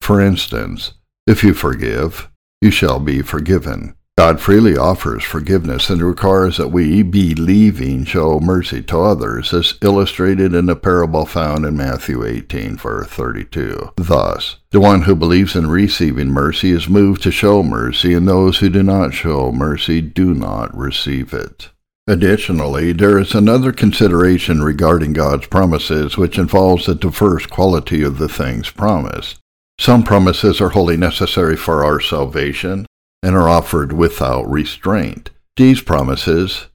For 0.00 0.20
instance, 0.20 0.92
if 1.26 1.42
you 1.42 1.54
forgive, 1.54 2.30
you 2.60 2.70
shall 2.70 3.00
be 3.00 3.22
forgiven. 3.22 3.96
God 4.18 4.40
freely 4.40 4.78
offers 4.78 5.22
forgiveness 5.22 5.90
and 5.90 6.00
requires 6.00 6.56
that 6.56 6.68
we, 6.68 7.02
believing, 7.02 8.06
show 8.06 8.40
mercy 8.40 8.82
to 8.84 9.00
others, 9.00 9.52
as 9.52 9.74
illustrated 9.82 10.54
in 10.54 10.64
the 10.64 10.74
parable 10.74 11.26
found 11.26 11.66
in 11.66 11.76
Matthew 11.76 12.24
18, 12.24 12.78
verse 12.78 13.08
32. 13.08 13.92
Thus, 13.96 14.56
the 14.70 14.80
one 14.80 15.02
who 15.02 15.14
believes 15.14 15.54
in 15.54 15.66
receiving 15.66 16.28
mercy 16.28 16.70
is 16.70 16.88
moved 16.88 17.22
to 17.24 17.30
show 17.30 17.62
mercy, 17.62 18.14
and 18.14 18.26
those 18.26 18.58
who 18.58 18.70
do 18.70 18.82
not 18.82 19.12
show 19.12 19.52
mercy 19.52 20.00
do 20.00 20.32
not 20.32 20.74
receive 20.74 21.34
it. 21.34 21.68
Additionally, 22.06 22.94
there 22.94 23.18
is 23.18 23.34
another 23.34 23.70
consideration 23.70 24.62
regarding 24.62 25.12
God's 25.12 25.46
promises 25.48 26.16
which 26.16 26.38
involves 26.38 26.86
the 26.86 26.94
diverse 26.94 27.44
quality 27.44 28.02
of 28.02 28.16
the 28.16 28.30
things 28.30 28.70
promised. 28.70 29.36
Some 29.78 30.04
promises 30.04 30.58
are 30.62 30.70
wholly 30.70 30.96
necessary 30.96 31.56
for 31.56 31.84
our 31.84 32.00
salvation 32.00 32.86
and 33.26 33.34
are 33.34 33.48
offered 33.48 33.92
without 33.92 34.48
restraint. 34.48 35.30
These 35.56 35.82
promises, 35.82 36.66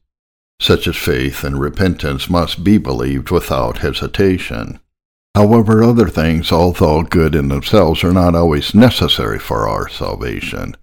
such 0.60 0.88
as 0.88 0.96
faith 0.98 1.44
and 1.44 1.60
repentance, 1.60 2.30
must 2.30 2.64
be 2.64 2.78
believed 2.78 3.32
without 3.32 3.78
hesitation. 3.78 4.80
However, 5.34 5.82
other 5.82 6.10
things, 6.10 6.52
although 6.52 7.04
good 7.04 7.36
in 7.36 7.48
themselves, 7.48 8.04
are 8.04 8.12
not 8.12 8.36
always 8.36 8.76
necessary 8.76 9.40
for 9.40 9.68
our 9.68 9.88
salvation. 9.88 10.76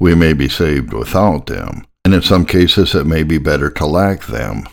We 0.00 0.14
may 0.14 0.32
be 0.32 0.48
saved 0.48 0.92
without 0.92 1.46
them 1.46 1.86
and 2.04 2.12
in 2.12 2.22
some 2.22 2.44
cases 2.44 2.94
it 2.94 3.06
may 3.06 3.22
be 3.22 3.38
better 3.38 3.70
to 3.70 3.86
lack 3.86 4.26
them 4.26 4.64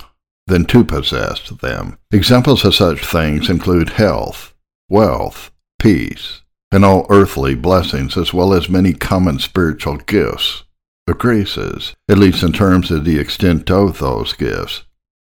than 0.48 0.66
to 0.66 0.84
possess 0.84 1.50
them. 1.50 1.98
Examples 2.12 2.66
of 2.66 2.76
such 2.76 3.06
things 3.06 3.50
include 3.50 3.90
health, 3.90 4.54
wealth, 4.90 5.52
peace, 5.80 6.41
and 6.72 6.86
all 6.86 7.06
earthly 7.10 7.56
blessings, 7.56 8.18
as 8.18 8.34
well 8.34 8.54
as 8.54 8.70
many 8.70 8.94
common 8.94 9.40
spiritual 9.40 9.98
gifts 9.98 10.64
or 11.08 11.14
graces, 11.14 11.94
at 12.08 12.18
least 12.18 12.44
in 12.44 12.54
terms 12.54 12.92
of 12.92 13.06
the 13.06 13.20
extent 13.20 13.70
of 13.70 14.00
those 14.00 14.34
gifts. 14.34 14.84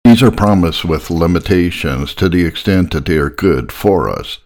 These 0.05 0.23
are 0.23 0.31
promised 0.31 0.85
with 0.85 1.11
limitations 1.11 2.15
to 2.17 2.29
the 2.29 2.45
extent 2.45 2.93
that 2.93 3.07
they 3.07 3.17
are 3.17 3.31
good 3.31 3.73
for 3.73 4.09
us. 4.09 4.39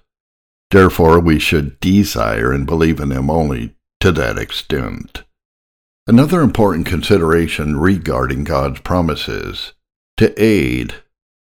Therefore, 0.70 1.18
we 1.18 1.38
should 1.38 1.80
desire 1.80 2.52
and 2.52 2.66
believe 2.66 3.00
in 3.00 3.08
them 3.08 3.30
only 3.30 3.74
to 4.00 4.12
that 4.12 4.38
extent. 4.38 5.24
Another 6.06 6.40
important 6.40 6.86
consideration 6.86 7.78
regarding 7.78 8.44
God's 8.44 8.80
promises 8.80 9.72
to 10.18 10.32
aid 10.40 10.94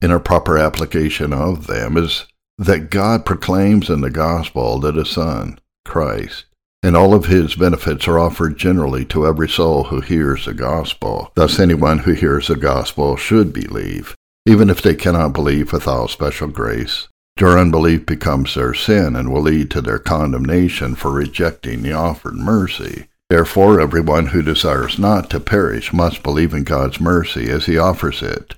in 0.01 0.11
a 0.11 0.19
proper 0.19 0.59
application 0.59 1.33
of 1.33 1.67
them 1.67 1.97
is 1.97 2.27
that 2.61 2.91
God 2.91 3.25
proclaims 3.25 3.89
in 3.89 4.03
the 4.03 4.11
gospel 4.11 4.79
that 4.81 4.95
his 4.95 5.09
Son, 5.09 5.59
Christ, 5.87 6.45
and 6.83 6.95
all 6.95 7.15
of 7.15 7.25
his 7.25 7.55
benefits 7.55 8.07
are 8.07 8.19
offered 8.19 8.59
generally 8.59 9.07
to 9.07 9.27
every 9.27 9.49
soul 9.49 9.85
who 9.85 10.03
hears 10.03 10.45
the 10.45 10.53
gospel. 10.53 11.33
Thus, 11.35 11.59
anyone 11.59 12.01
who 12.01 12.13
hears 12.13 12.49
the 12.49 12.57
gospel 12.57 13.17
should 13.17 13.55
believe, 13.55 14.15
even 14.45 14.69
if 14.69 14.83
they 14.83 14.95
cannot 14.95 15.33
believe 15.33 15.73
without 15.73 16.11
special 16.11 16.49
grace. 16.49 17.09
Their 17.39 17.59
unbelief 17.59 18.05
becomes 18.05 18.55
their 18.55 18.75
sin 18.75 19.17
and 19.17 19.33
will 19.33 19.41
lead 19.41 19.71
to 19.71 19.81
their 19.81 19.99
condemnation 19.99 20.95
for 20.95 21.11
rejecting 21.11 21.81
the 21.81 21.95
offered 21.95 22.35
mercy. 22.35 23.07
Therefore, 23.31 23.81
everyone 23.81 24.27
who 24.27 24.43
desires 24.43 24.99
not 24.99 25.31
to 25.31 25.41
perish 25.41 25.95
must 25.95 26.23
believe 26.23 26.53
in 26.53 26.65
God's 26.65 27.01
mercy 27.01 27.49
as 27.49 27.65
he 27.65 27.79
offers 27.79 28.23
it, 28.23 28.57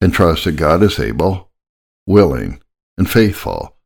and 0.00 0.12
trust 0.12 0.44
that 0.44 0.52
God 0.52 0.84
is 0.84 1.00
able, 1.00 1.50
willing, 2.06 2.61
and 2.96 3.10
faithful 3.10 3.76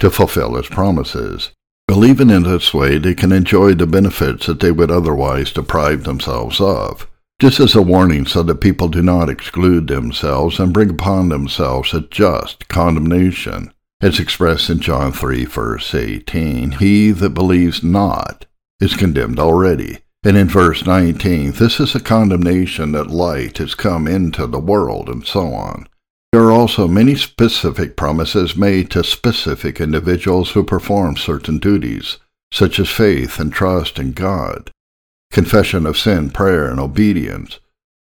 to 0.00 0.10
fulfill 0.10 0.54
his 0.54 0.66
promises. 0.66 1.50
Believing 1.86 2.30
in 2.30 2.44
this 2.44 2.72
way, 2.72 2.98
they 2.98 3.14
can 3.14 3.32
enjoy 3.32 3.74
the 3.74 3.86
benefits 3.86 4.46
that 4.46 4.60
they 4.60 4.72
would 4.72 4.90
otherwise 4.90 5.52
deprive 5.52 6.04
themselves 6.04 6.60
of. 6.60 7.06
This 7.40 7.60
is 7.60 7.74
a 7.74 7.82
warning 7.82 8.26
so 8.26 8.42
that 8.44 8.60
people 8.60 8.88
do 8.88 9.02
not 9.02 9.28
exclude 9.28 9.88
themselves 9.88 10.58
and 10.58 10.72
bring 10.72 10.90
upon 10.90 11.28
themselves 11.28 11.92
a 11.92 12.00
just 12.00 12.68
condemnation. 12.68 13.72
As 14.00 14.18
expressed 14.18 14.70
in 14.70 14.80
John 14.80 15.12
3, 15.12 15.44
verse 15.44 15.94
18, 15.94 16.72
He 16.72 17.10
that 17.10 17.30
believes 17.30 17.82
not 17.82 18.46
is 18.80 18.96
condemned 18.96 19.38
already. 19.38 19.98
And 20.22 20.36
in 20.36 20.48
verse 20.48 20.86
19, 20.86 21.52
this 21.52 21.80
is 21.80 21.94
a 21.94 22.00
condemnation 22.00 22.92
that 22.92 23.10
light 23.10 23.58
has 23.58 23.74
come 23.74 24.06
into 24.06 24.46
the 24.46 24.58
world, 24.58 25.08
and 25.08 25.26
so 25.26 25.52
on. 25.52 25.86
There 26.34 26.42
are 26.42 26.50
also 26.50 26.88
many 26.88 27.14
specific 27.14 27.96
promises 27.96 28.56
made 28.56 28.90
to 28.90 29.04
specific 29.04 29.80
individuals 29.80 30.50
who 30.50 30.64
perform 30.64 31.16
certain 31.16 31.58
duties, 31.58 32.18
such 32.50 32.80
as 32.80 32.88
faith 32.88 33.38
and 33.38 33.52
trust 33.52 34.00
in 34.00 34.10
God, 34.10 34.72
confession 35.30 35.86
of 35.86 35.96
sin, 35.96 36.30
prayer, 36.30 36.66
and 36.66 36.80
obedience. 36.80 37.60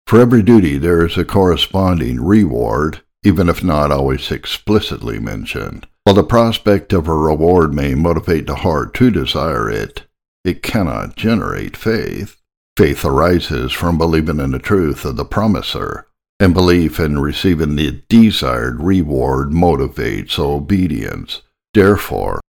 For 0.06 0.20
every 0.20 0.44
duty 0.44 0.78
there 0.78 1.04
is 1.04 1.18
a 1.18 1.24
corresponding 1.24 2.20
reward, 2.20 3.02
even 3.24 3.48
if 3.48 3.64
not 3.64 3.90
always 3.90 4.30
explicitly 4.30 5.18
mentioned. 5.18 5.88
While 6.04 6.14
the 6.14 6.22
prospect 6.22 6.92
of 6.92 7.08
a 7.08 7.16
reward 7.16 7.74
may 7.74 7.96
motivate 7.96 8.46
the 8.46 8.54
heart 8.54 8.94
to 8.94 9.10
desire 9.10 9.68
it, 9.68 10.04
it 10.44 10.62
cannot 10.62 11.16
generate 11.16 11.76
faith. 11.76 12.40
Faith 12.76 13.04
arises 13.04 13.72
from 13.72 13.98
believing 13.98 14.38
in 14.38 14.52
the 14.52 14.60
truth 14.60 15.04
of 15.04 15.16
the 15.16 15.24
promiser, 15.24 16.06
and 16.40 16.52
belief 16.52 16.98
in 16.98 17.18
receiving 17.18 17.76
the 17.76 18.02
desired 18.08 18.82
reward 18.82 19.50
motivates 19.50 20.38
obedience. 20.38 21.42
Therefore, 21.72 22.40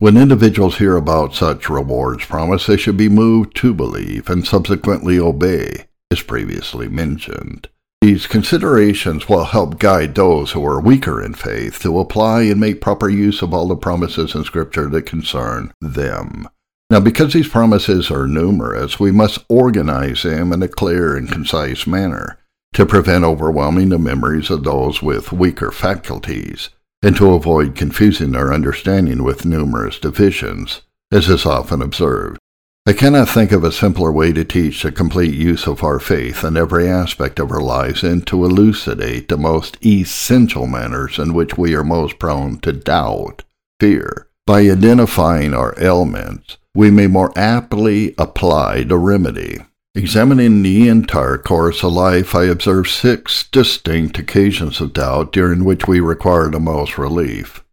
When 0.00 0.16
individuals 0.16 0.78
hear 0.78 0.96
about 0.96 1.34
such 1.34 1.70
rewards 1.70 2.26
promised, 2.26 2.66
they 2.66 2.76
should 2.76 2.96
be 2.96 3.08
moved 3.08 3.56
to 3.56 3.72
believe 3.72 4.28
and 4.28 4.46
subsequently 4.46 5.18
obey, 5.18 5.86
as 6.10 6.20
previously 6.20 6.88
mentioned. 6.88 7.68
These 8.02 8.26
considerations 8.26 9.28
will 9.28 9.44
help 9.44 9.78
guide 9.78 10.14
those 10.14 10.50
who 10.50 10.66
are 10.66 10.80
weaker 10.80 11.22
in 11.22 11.32
faith 11.32 11.78
to 11.80 11.98
apply 12.00 12.42
and 12.42 12.60
make 12.60 12.82
proper 12.82 13.08
use 13.08 13.40
of 13.40 13.54
all 13.54 13.68
the 13.68 13.76
promises 13.76 14.34
in 14.34 14.44
Scripture 14.44 14.90
that 14.90 15.06
concern 15.06 15.72
them. 15.80 16.48
Now, 16.90 17.00
because 17.00 17.32
these 17.32 17.48
promises 17.48 18.10
are 18.10 18.26
numerous, 18.26 19.00
we 19.00 19.10
must 19.10 19.44
organize 19.48 20.24
them 20.24 20.52
in 20.52 20.62
a 20.62 20.68
clear 20.68 21.16
and 21.16 21.30
concise 21.30 21.86
manner 21.86 22.38
to 22.74 22.84
prevent 22.84 23.24
overwhelming 23.24 23.88
the 23.88 23.98
memories 23.98 24.50
of 24.50 24.64
those 24.64 25.02
with 25.02 25.32
weaker 25.32 25.70
faculties 25.70 26.70
and 27.02 27.16
to 27.16 27.32
avoid 27.32 27.74
confusing 27.74 28.32
their 28.32 28.52
understanding 28.52 29.22
with 29.22 29.44
numerous 29.44 29.98
divisions, 29.98 30.82
as 31.12 31.28
is 31.28 31.46
often 31.46 31.82
observed. 31.82 32.38
I 32.86 32.92
cannot 32.92 33.30
think 33.30 33.52
of 33.52 33.64
a 33.64 33.72
simpler 33.72 34.12
way 34.12 34.32
to 34.32 34.44
teach 34.44 34.82
the 34.82 34.92
complete 34.92 35.32
use 35.32 35.66
of 35.66 35.82
our 35.82 35.98
faith 35.98 36.44
in 36.44 36.56
every 36.56 36.86
aspect 36.86 37.38
of 37.38 37.50
our 37.50 37.62
lives 37.62 38.02
and 38.02 38.26
to 38.26 38.44
elucidate 38.44 39.28
the 39.28 39.38
most 39.38 39.78
essential 39.84 40.66
manners 40.66 41.18
in 41.18 41.32
which 41.32 41.56
we 41.56 41.74
are 41.74 41.84
most 41.84 42.18
prone 42.18 42.58
to 42.58 42.72
doubt, 42.72 43.42
fear. 43.80 44.28
By 44.46 44.60
identifying 44.68 45.54
our 45.54 45.74
ailments, 45.78 46.58
we 46.74 46.90
may 46.90 47.06
more 47.06 47.32
aptly 47.36 48.14
apply 48.18 48.82
the 48.82 48.98
remedy. 48.98 49.60
Examining 49.96 50.62
the 50.62 50.88
entire 50.88 51.38
course 51.38 51.84
of 51.84 51.92
life, 51.92 52.34
I 52.34 52.46
observed 52.46 52.90
six 52.90 53.46
distinct 53.48 54.18
occasions 54.18 54.80
of 54.80 54.92
doubt 54.92 55.32
during 55.32 55.64
which 55.64 55.86
we 55.86 56.00
require 56.00 56.50
the 56.50 56.58
most 56.58 56.98
relief. 56.98 57.64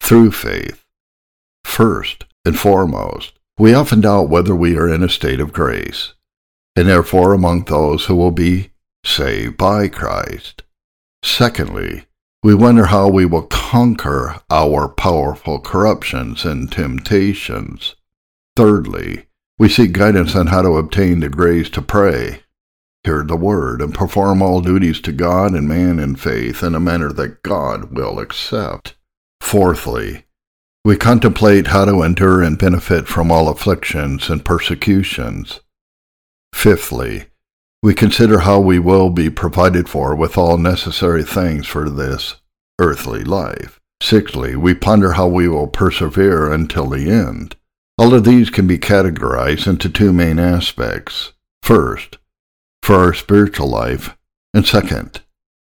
Through 0.00 0.32
faith. 0.32 0.84
First 1.64 2.24
and 2.46 2.58
foremost, 2.58 3.34
we 3.58 3.74
often 3.74 4.00
doubt 4.00 4.30
whether 4.30 4.54
we 4.54 4.76
are 4.78 4.88
in 4.88 5.02
a 5.02 5.08
state 5.10 5.38
of 5.38 5.52
grace, 5.52 6.14
and 6.74 6.88
therefore 6.88 7.34
among 7.34 7.64
those 7.64 8.06
who 8.06 8.14
will 8.14 8.30
be 8.30 8.70
saved 9.04 9.58
by 9.58 9.88
Christ. 9.88 10.62
Secondly, 11.22 12.06
we 12.42 12.54
wonder 12.54 12.86
how 12.86 13.08
we 13.08 13.26
will 13.26 13.48
conquer 13.48 14.40
our 14.50 14.88
powerful 14.88 15.58
corruptions 15.60 16.46
and 16.46 16.72
temptations. 16.72 17.96
Thirdly, 18.54 19.25
we 19.58 19.68
seek 19.68 19.92
guidance 19.92 20.34
on 20.36 20.48
how 20.48 20.62
to 20.62 20.76
obtain 20.76 21.20
the 21.20 21.28
grace 21.28 21.70
to 21.70 21.80
pray, 21.80 22.42
hear 23.04 23.24
the 23.24 23.36
word, 23.36 23.80
and 23.80 23.94
perform 23.94 24.42
all 24.42 24.60
duties 24.60 25.00
to 25.00 25.12
God 25.12 25.52
and 25.52 25.68
man 25.68 25.98
in 25.98 26.16
faith 26.16 26.62
in 26.62 26.74
a 26.74 26.80
manner 26.80 27.12
that 27.12 27.42
God 27.42 27.96
will 27.96 28.18
accept. 28.18 28.96
Fourthly, 29.40 30.24
we 30.84 30.96
contemplate 30.96 31.68
how 31.68 31.84
to 31.84 32.02
endure 32.02 32.42
and 32.42 32.58
benefit 32.58 33.08
from 33.08 33.32
all 33.32 33.48
afflictions 33.48 34.28
and 34.28 34.44
persecutions. 34.44 35.60
Fifthly, 36.54 37.26
we 37.82 37.94
consider 37.94 38.40
how 38.40 38.60
we 38.60 38.78
will 38.78 39.10
be 39.10 39.30
provided 39.30 39.88
for 39.88 40.14
with 40.14 40.36
all 40.36 40.58
necessary 40.58 41.22
things 41.22 41.66
for 41.66 41.88
this 41.88 42.36
earthly 42.78 43.24
life. 43.24 43.80
Sixthly, 44.02 44.56
we 44.56 44.74
ponder 44.74 45.12
how 45.12 45.26
we 45.26 45.48
will 45.48 45.68
persevere 45.68 46.52
until 46.52 46.86
the 46.86 47.10
end. 47.10 47.56
All 47.98 48.12
of 48.12 48.24
these 48.24 48.50
can 48.50 48.66
be 48.66 48.78
categorized 48.78 49.66
into 49.66 49.88
two 49.88 50.12
main 50.12 50.38
aspects. 50.38 51.32
First, 51.62 52.18
for 52.82 52.96
our 52.96 53.14
spiritual 53.14 53.68
life, 53.68 54.16
and 54.52 54.66
second, 54.66 55.22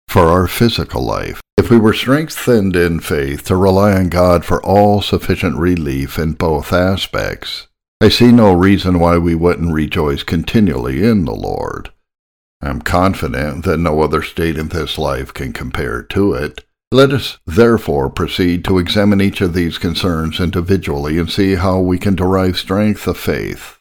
for 0.09 0.29
our 0.29 0.47
physical 0.47 1.03
life. 1.03 1.41
If 1.59 1.71
we 1.71 1.79
were 1.79 1.93
strengthened 1.93 2.75
in 2.75 3.01
faith 3.01 3.45
to 3.45 3.57
rely 3.57 3.93
on 3.93 4.09
God 4.09 4.45
for 4.45 4.65
all 4.65 5.03
sufficient 5.03 5.59
relief 5.59 6.19
in 6.19 6.33
both 6.33 6.73
aspects, 6.73 7.69
I 8.01 8.09
see 8.09 8.33
no 8.33 8.53
reason 8.53 8.99
why 8.99 9.19
we 9.19 9.35
wouldn't 9.35 9.73
rejoice 9.73 10.23
continually 10.23 11.05
in 11.05 11.27
the 11.27 11.35
Lord. 11.35 11.93
I 12.63 12.71
am 12.71 12.81
confident 12.81 13.65
that 13.65 13.79
no 13.79 14.01
other 14.01 14.23
state 14.23 14.57
in 14.57 14.69
this 14.69 14.97
life 14.97 15.35
can 15.35 15.53
compare 15.53 16.03
to 16.03 16.33
it. 16.33 16.65
Let 16.93 17.13
us 17.13 17.39
therefore 17.47 18.11
proceed 18.11 18.67
to 18.67 18.79
examine 18.79 19.23
each 19.23 19.41
of 19.41 19.55
these 19.55 19.79
concerns 19.79 20.39
individually 20.39 21.19
and 21.19 21.31
see 21.31 21.55
how 21.55 21.81
we 21.81 21.99
can 21.99 22.15
derive 22.15 22.59
strength 22.59 23.07
of 23.07 23.17
faith 23.17 23.79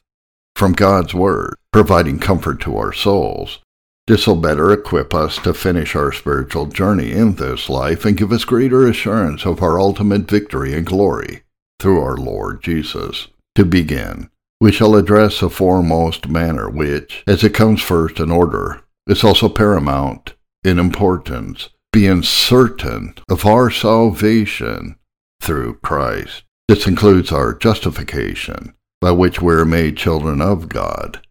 from 0.55 0.71
God's 0.71 1.13
Word, 1.13 1.55
providing 1.73 2.19
comfort 2.19 2.61
to 2.61 2.77
our 2.77 2.93
souls, 2.93 3.59
this 4.07 4.27
will 4.27 4.37
better 4.37 4.71
equip 4.71 5.13
us 5.13 5.37
to 5.39 5.53
finish 5.53 5.95
our 5.95 6.11
spiritual 6.11 6.67
journey 6.67 7.11
in 7.11 7.35
this 7.35 7.69
life 7.69 8.05
and 8.05 8.15
give 8.15 8.31
us 8.31 8.45
greater 8.45 8.87
assurance 8.87 9.45
of 9.45 9.61
our 9.61 9.79
ultimate 9.79 10.29
victory 10.29 10.73
and 10.73 10.85
glory 10.85 11.43
through 11.79 11.99
our 11.99 12.15
Lord 12.15 12.63
Jesus. 12.63 13.27
To 13.55 13.65
begin, 13.65 14.29
we 14.61 14.71
shall 14.71 14.95
address 14.95 15.39
the 15.39 15.49
foremost 15.49 16.29
manner 16.29 16.69
which, 16.69 17.23
as 17.27 17.43
it 17.43 17.53
comes 17.53 17.81
first 17.81 18.19
in 18.19 18.31
order, 18.31 18.83
is 19.05 19.23
also 19.23 19.49
paramount 19.49 20.35
in 20.63 20.79
importance, 20.79 21.69
being 21.91 22.23
certain 22.23 23.13
of 23.29 23.45
our 23.45 23.69
salvation 23.69 24.95
through 25.41 25.75
Christ. 25.75 26.43
This 26.67 26.87
includes 26.87 27.31
our 27.31 27.53
justification, 27.53 28.73
by 29.01 29.11
which 29.11 29.41
we 29.41 29.53
are 29.53 29.65
made 29.65 29.97
children 29.97 30.41
of 30.41 30.69
God 30.69 31.21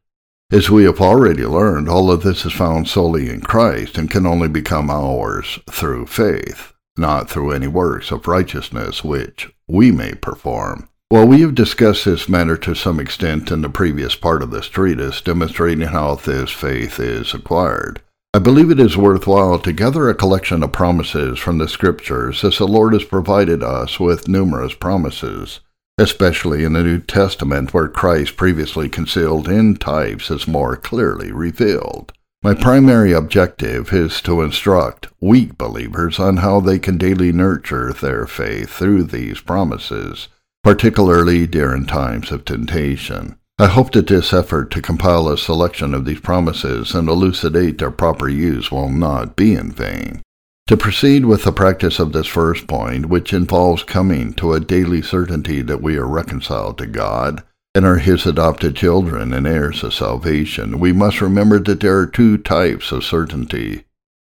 as 0.52 0.68
we 0.68 0.82
have 0.82 1.00
already 1.00 1.46
learned, 1.46 1.88
all 1.88 2.10
of 2.10 2.24
this 2.24 2.44
is 2.44 2.52
found 2.52 2.88
solely 2.88 3.30
in 3.30 3.40
Christ 3.40 3.96
and 3.96 4.10
can 4.10 4.26
only 4.26 4.48
become 4.48 4.90
ours 4.90 5.60
through 5.70 6.06
faith, 6.06 6.72
not 6.96 7.30
through 7.30 7.52
any 7.52 7.68
works 7.68 8.10
of 8.10 8.26
righteousness 8.26 9.04
which 9.04 9.48
we 9.68 9.92
may 9.92 10.14
perform. 10.14 10.88
While 11.08 11.28
we 11.28 11.42
have 11.42 11.54
discussed 11.54 12.04
this 12.04 12.28
matter 12.28 12.56
to 12.58 12.74
some 12.74 12.98
extent 12.98 13.52
in 13.52 13.62
the 13.62 13.68
previous 13.68 14.16
part 14.16 14.42
of 14.42 14.50
this 14.50 14.66
treatise, 14.66 15.20
demonstrating 15.20 15.88
how 15.88 16.16
this 16.16 16.50
faith 16.50 16.98
is 16.98 17.32
acquired, 17.32 18.00
I 18.32 18.38
believe 18.38 18.70
it 18.70 18.80
is 18.80 18.96
worthwhile 18.96 19.58
to 19.58 19.72
gather 19.72 20.08
a 20.08 20.14
collection 20.14 20.62
of 20.62 20.72
promises 20.72 21.38
from 21.38 21.58
the 21.58 21.68
Scriptures, 21.68 22.44
as 22.44 22.58
the 22.58 22.66
Lord 22.66 22.92
has 22.92 23.04
provided 23.04 23.62
us 23.62 23.98
with 23.98 24.28
numerous 24.28 24.74
promises 24.74 25.60
especially 26.00 26.64
in 26.64 26.72
the 26.72 26.82
New 26.82 26.98
Testament 26.98 27.74
where 27.74 27.86
Christ 27.86 28.36
previously 28.36 28.88
concealed 28.88 29.48
in 29.48 29.76
types 29.76 30.30
is 30.30 30.48
more 30.48 30.74
clearly 30.74 31.30
revealed. 31.30 32.12
My 32.42 32.54
primary 32.54 33.12
objective 33.12 33.92
is 33.92 34.22
to 34.22 34.40
instruct 34.40 35.08
weak 35.20 35.58
believers 35.58 36.18
on 36.18 36.38
how 36.38 36.60
they 36.60 36.78
can 36.78 36.96
daily 36.96 37.32
nurture 37.32 37.92
their 37.92 38.26
faith 38.26 38.70
through 38.70 39.04
these 39.04 39.40
promises, 39.40 40.28
particularly 40.64 41.46
during 41.46 41.84
times 41.84 42.32
of 42.32 42.46
temptation. 42.46 43.36
I 43.60 43.66
hope 43.66 43.92
that 43.92 44.06
this 44.06 44.32
effort 44.32 44.70
to 44.70 44.80
compile 44.80 45.28
a 45.28 45.36
selection 45.36 45.92
of 45.92 46.06
these 46.06 46.20
promises 46.20 46.94
and 46.94 47.10
elucidate 47.10 47.76
their 47.76 47.90
proper 47.90 48.26
use 48.26 48.72
will 48.72 48.88
not 48.88 49.36
be 49.36 49.54
in 49.54 49.70
vain. 49.70 50.22
To 50.68 50.78
proceed 50.78 51.26
with 51.26 51.44
the 51.44 51.52
practice 51.52 51.98
of 51.98 52.14
this 52.14 52.26
first 52.26 52.66
point, 52.66 53.10
which 53.10 53.34
involves 53.34 53.82
coming 53.82 54.32
to 54.34 54.54
a 54.54 54.60
daily 54.60 55.02
certainty 55.02 55.60
that 55.60 55.82
we 55.82 55.98
are 55.98 56.08
reconciled 56.08 56.78
to 56.78 56.86
God 56.86 57.42
and 57.74 57.84
are 57.84 57.98
His 57.98 58.24
adopted 58.24 58.76
children 58.76 59.34
and 59.34 59.46
heirs 59.46 59.84
of 59.84 59.92
salvation, 59.92 60.80
we 60.80 60.94
must 60.94 61.20
remember 61.20 61.58
that 61.58 61.80
there 61.80 61.98
are 61.98 62.06
two 62.06 62.38
types 62.38 62.92
of 62.92 63.04
certainty 63.04 63.84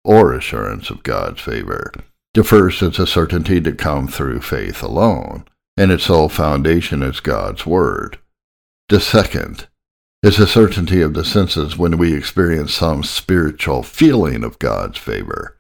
or 0.05 0.35
assurance 0.35 0.91
of 0.91 1.03
God's 1.03 1.41
favor. 1.41 1.95
The 2.35 2.45
first 2.45 2.83
is 2.83 2.99
a 2.99 3.07
certainty 3.07 3.59
to 3.63 3.73
come 3.73 4.07
through 4.07 4.43
faith 4.43 4.83
alone, 4.83 5.47
and 5.79 5.91
its 5.91 6.05
sole 6.05 6.29
foundation 6.29 7.03
is 7.03 7.21
God's 7.21 7.65
Word. 7.65 8.19
The 8.89 9.01
second 9.01 9.67
is 10.23 10.37
the 10.37 10.47
certainty 10.47 11.01
of 11.01 11.15
the 11.15 11.25
senses 11.25 11.77
when 11.77 11.99
we 11.99 12.15
experience 12.15 12.75
some 12.75 13.03
spiritual 13.03 13.83
feeling 13.83 14.45
of 14.45 14.59
God's 14.59 14.99
favor 14.99 15.59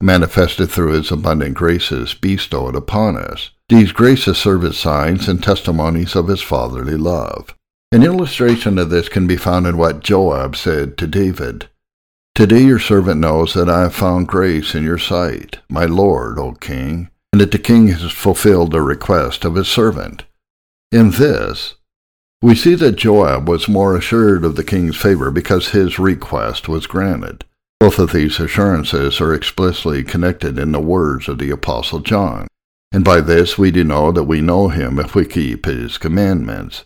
manifested 0.00 0.70
through 0.70 0.92
his 0.92 1.10
abundant 1.10 1.54
graces 1.54 2.14
bestowed 2.14 2.76
upon 2.76 3.16
us. 3.16 3.50
These 3.68 3.92
graces 3.92 4.38
serve 4.38 4.64
as 4.64 4.78
signs 4.78 5.28
and 5.28 5.42
testimonies 5.42 6.14
of 6.14 6.28
his 6.28 6.42
fatherly 6.42 6.96
love. 6.96 7.54
An 7.90 8.02
illustration 8.02 8.78
of 8.78 8.90
this 8.90 9.08
can 9.08 9.26
be 9.26 9.36
found 9.36 9.66
in 9.66 9.76
what 9.76 10.04
Joab 10.04 10.56
said 10.56 10.96
to 10.98 11.06
David. 11.06 11.68
Today 12.34 12.62
your 12.62 12.78
servant 12.78 13.20
knows 13.20 13.54
that 13.54 13.68
I 13.68 13.82
have 13.82 13.94
found 13.94 14.28
grace 14.28 14.74
in 14.74 14.84
your 14.84 14.98
sight, 14.98 15.58
my 15.68 15.84
lord, 15.84 16.38
O 16.38 16.52
king, 16.52 17.10
and 17.32 17.40
that 17.40 17.50
the 17.50 17.58
king 17.58 17.88
has 17.88 18.12
fulfilled 18.12 18.70
the 18.70 18.82
request 18.82 19.44
of 19.44 19.56
his 19.56 19.68
servant. 19.68 20.24
In 20.92 21.10
this, 21.10 21.74
we 22.40 22.54
see 22.54 22.74
that 22.76 22.96
Joab 22.96 23.48
was 23.48 23.68
more 23.68 23.96
assured 23.96 24.44
of 24.44 24.54
the 24.54 24.64
king's 24.64 24.96
favor 24.96 25.30
because 25.30 25.70
his 25.70 25.98
request 25.98 26.68
was 26.68 26.86
granted. 26.86 27.44
Both 27.80 27.98
of 27.98 28.12
these 28.12 28.38
assurances 28.38 29.20
are 29.20 29.34
explicitly 29.34 30.04
connected 30.04 30.58
in 30.58 30.72
the 30.72 30.80
words 30.80 31.28
of 31.28 31.38
the 31.38 31.50
Apostle 31.50 31.98
John, 32.00 32.46
and 32.92 33.04
by 33.04 33.20
this 33.20 33.58
we 33.58 33.70
do 33.70 33.82
know 33.82 34.12
that 34.12 34.24
we 34.24 34.40
know 34.40 34.68
him 34.68 34.98
if 34.98 35.14
we 35.14 35.24
keep 35.24 35.66
his 35.66 35.98
commandments, 35.98 36.84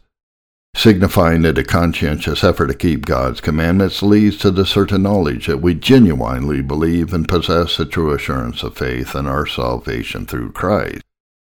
signifying 0.74 1.42
that 1.42 1.58
a 1.58 1.64
conscientious 1.64 2.42
effort 2.42 2.68
to 2.68 2.74
keep 2.74 3.04
God's 3.04 3.42
commandments 3.42 4.02
leads 4.02 4.38
to 4.38 4.50
the 4.50 4.64
certain 4.64 5.02
knowledge 5.02 5.46
that 5.46 5.60
we 5.60 5.74
genuinely 5.74 6.62
believe 6.62 7.12
and 7.12 7.28
possess 7.28 7.76
the 7.76 7.84
true 7.84 8.12
assurance 8.12 8.62
of 8.62 8.76
faith 8.76 9.14
in 9.14 9.26
our 9.26 9.46
salvation 9.46 10.24
through 10.24 10.52
Christ. 10.52 11.02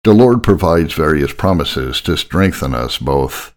The 0.04 0.14
Lord 0.14 0.44
provides 0.44 0.94
various 0.94 1.34
promises 1.34 2.00
to 2.02 2.16
strengthen 2.16 2.76
us 2.76 2.98
both 2.98 3.54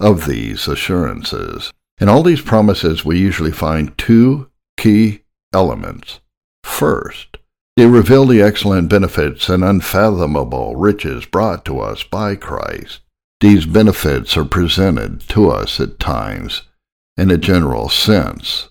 of 0.00 0.26
these 0.26 0.68
assurances. 0.68 1.72
In 2.00 2.08
all 2.08 2.22
these 2.22 2.40
promises, 2.40 3.04
we 3.04 3.18
usually 3.18 3.52
find 3.52 3.96
two 3.96 4.50
key 4.76 5.22
elements. 5.52 6.20
First, 6.64 7.38
they 7.76 7.86
reveal 7.86 8.26
the 8.26 8.42
excellent 8.42 8.88
benefits 8.88 9.48
and 9.48 9.64
unfathomable 9.64 10.76
riches 10.76 11.24
brought 11.26 11.64
to 11.64 11.80
us 11.80 12.02
by 12.02 12.36
Christ. 12.36 13.00
These 13.40 13.66
benefits 13.66 14.36
are 14.36 14.44
presented 14.44 15.20
to 15.28 15.50
us 15.50 15.80
at 15.80 15.98
times 15.98 16.62
in 17.16 17.30
a 17.30 17.38
general 17.38 17.88
sense, 17.88 18.70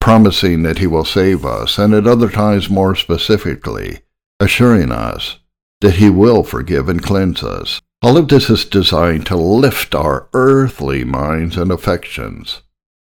promising 0.00 0.62
that 0.62 0.78
He 0.78 0.86
will 0.86 1.04
save 1.04 1.44
us, 1.44 1.78
and 1.78 1.94
at 1.94 2.06
other 2.06 2.30
times 2.30 2.70
more 2.70 2.94
specifically, 2.94 4.00
assuring 4.40 4.90
us 4.90 5.38
that 5.80 5.96
He 5.96 6.10
will 6.10 6.42
forgive 6.42 6.88
and 6.88 7.02
cleanse 7.02 7.42
us. 7.42 7.80
All 8.00 8.16
of 8.16 8.28
this 8.28 8.48
is 8.48 8.64
designed 8.64 9.26
to 9.26 9.36
lift 9.36 9.94
our 9.94 10.28
earthly 10.32 11.04
minds 11.04 11.56
and 11.56 11.72
affections, 11.72 12.62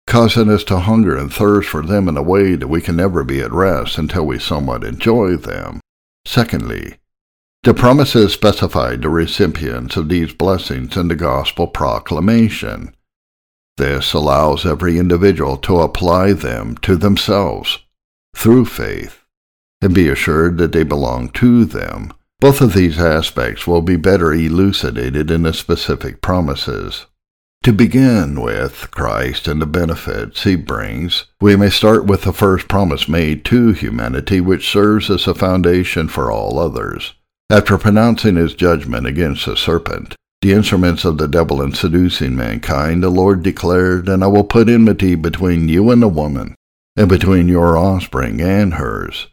causing 0.07 0.51
us 0.51 0.65
to 0.65 0.81
hunger 0.81 1.17
and 1.17 1.33
thirst 1.33 1.69
for 1.69 1.83
them 1.83 2.09
in 2.09 2.17
a 2.17 2.23
way 2.23 2.57
that 2.57 2.69
we 2.69 2.81
can 2.81 2.97
never 2.97 3.23
be 3.23 3.41
at 3.41 3.53
rest 3.53 3.99
until 3.99 4.27
we 4.27 4.39
somewhat 4.39 4.83
enjoy 4.83 5.37
them. 5.37 5.81
Secondly, 6.25 6.97
the 7.63 7.75
promises 7.75 8.33
specify 8.33 8.97
the 8.97 9.11
recipients 9.11 9.97
of 9.97 10.09
these 10.09 10.33
blessings 10.33 10.97
in 10.97 11.09
the 11.09 11.17
gospel 11.17 11.67
proclamation. 11.67 12.95
This 13.77 14.13
allows 14.13 14.65
every 14.65 14.99
individual 14.99 15.57
to 15.59 15.81
apply 15.81 16.33
them 16.33 16.77
to 16.79 16.97
themselves 16.97 17.79
through 18.35 18.65
faith 18.65 19.25
and 19.83 19.95
be 19.95 20.09
assured 20.09 20.59
that 20.59 20.73
they 20.73 20.85
belong 20.85 21.29
to 21.31 21.65
them. 21.65 22.13
Both 22.41 22.63
of 22.63 22.73
these 22.73 22.99
aspects 22.99 23.67
will 23.67 23.83
be 23.83 23.97
better 23.97 24.33
elucidated 24.33 25.31
in 25.31 25.43
the 25.43 25.53
specific 25.53 26.23
promises. 26.23 27.05
To 27.65 27.73
begin 27.75 28.41
with 28.41 28.91
Christ 28.91 29.47
and 29.47 29.61
the 29.61 29.67
benefits 29.67 30.45
he 30.45 30.57
brings, 30.57 31.27
we 31.43 31.55
may 31.55 31.69
start 31.69 32.07
with 32.07 32.23
the 32.23 32.33
first 32.33 32.67
promise 32.67 33.07
made 33.07 33.45
to 33.45 33.73
humanity, 33.73 34.41
which 34.41 34.71
serves 34.71 35.11
as 35.11 35.27
a 35.27 35.35
foundation 35.35 36.09
for 36.09 36.31
all 36.31 36.59
others. 36.59 37.13
After 37.51 37.77
pronouncing 37.77 38.37
his 38.37 38.55
judgment 38.55 39.07
against 39.07 39.45
the 39.45 39.55
serpent, 39.55 40.17
the 40.41 40.53
instruments 40.53 41.05
of 41.05 41.19
the 41.19 41.29
devil 41.29 41.61
in 41.61 41.75
seducing 41.75 42.35
mankind, 42.35 43.03
the 43.03 43.11
Lord 43.11 43.43
declared, 43.43 44.09
And 44.09 44.25
I 44.25 44.29
will 44.29 44.45
put 44.45 44.71
enmity 44.71 45.15
between 45.15 45.69
you 45.69 45.91
and 45.91 46.01
the 46.01 46.09
woman, 46.09 46.55
and 46.97 47.11
between 47.11 47.49
your 47.49 47.77
offspring 47.77 48.41
and 48.41 48.75
hers. 48.75 49.27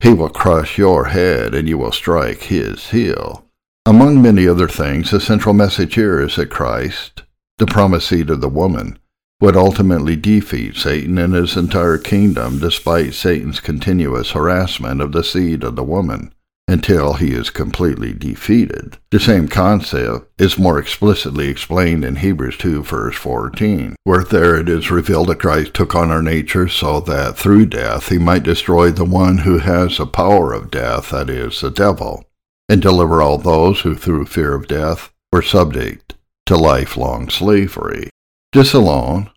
He 0.00 0.12
will 0.12 0.28
crush 0.28 0.78
your 0.78 1.06
head, 1.06 1.54
and 1.54 1.68
you 1.68 1.78
will 1.78 1.92
strike 1.92 2.44
his 2.44 2.90
heel. 2.90 3.46
Among 3.84 4.20
many 4.20 4.46
other 4.46 4.68
things, 4.68 5.10
the 5.10 5.20
central 5.20 5.54
message 5.54 5.94
here 5.94 6.20
is 6.20 6.36
that 6.36 6.50
Christ, 6.50 7.22
the 7.58 7.66
promised 7.66 8.08
seed 8.08 8.30
of 8.30 8.40
the 8.40 8.48
woman, 8.48 8.98
would 9.40 9.56
ultimately 9.56 10.16
defeat 10.16 10.76
Satan 10.76 11.18
and 11.18 11.34
his 11.34 11.56
entire 11.56 11.98
kingdom 11.98 12.58
despite 12.58 13.14
Satan's 13.14 13.60
continuous 13.60 14.30
harassment 14.30 15.00
of 15.00 15.12
the 15.12 15.24
seed 15.24 15.62
of 15.62 15.76
the 15.76 15.84
woman 15.84 16.32
until 16.68 17.14
he 17.14 17.32
is 17.32 17.50
completely 17.50 18.12
defeated. 18.12 18.98
The 19.10 19.20
same 19.20 19.46
concept 19.46 20.40
is 20.40 20.58
more 20.58 20.78
explicitly 20.78 21.48
explained 21.48 22.04
in 22.04 22.16
Hebrews 22.16 22.58
2 22.58 22.82
verse 22.82 23.16
14, 23.16 23.94
where 24.04 24.24
there 24.24 24.56
it 24.56 24.68
is 24.68 24.90
revealed 24.90 25.28
that 25.28 25.40
Christ 25.40 25.74
took 25.74 25.94
on 25.94 26.10
our 26.10 26.22
nature 26.22 26.68
so 26.68 27.00
that 27.00 27.36
through 27.36 27.66
death 27.66 28.08
he 28.08 28.18
might 28.18 28.42
destroy 28.42 28.90
the 28.90 29.04
one 29.04 29.38
who 29.38 29.58
has 29.58 29.98
the 29.98 30.06
power 30.06 30.52
of 30.52 30.70
death, 30.70 31.10
that 31.10 31.30
is, 31.30 31.60
the 31.60 31.70
devil, 31.70 32.24
and 32.68 32.82
deliver 32.82 33.22
all 33.22 33.38
those 33.38 33.80
who 33.82 33.94
through 33.94 34.26
fear 34.26 34.54
of 34.54 34.66
death 34.66 35.12
were 35.32 35.42
subject 35.42 36.14
to 36.46 36.56
lifelong 36.56 37.28
slavery. 37.28 38.10
This 38.52 38.72
alone, 38.72 39.30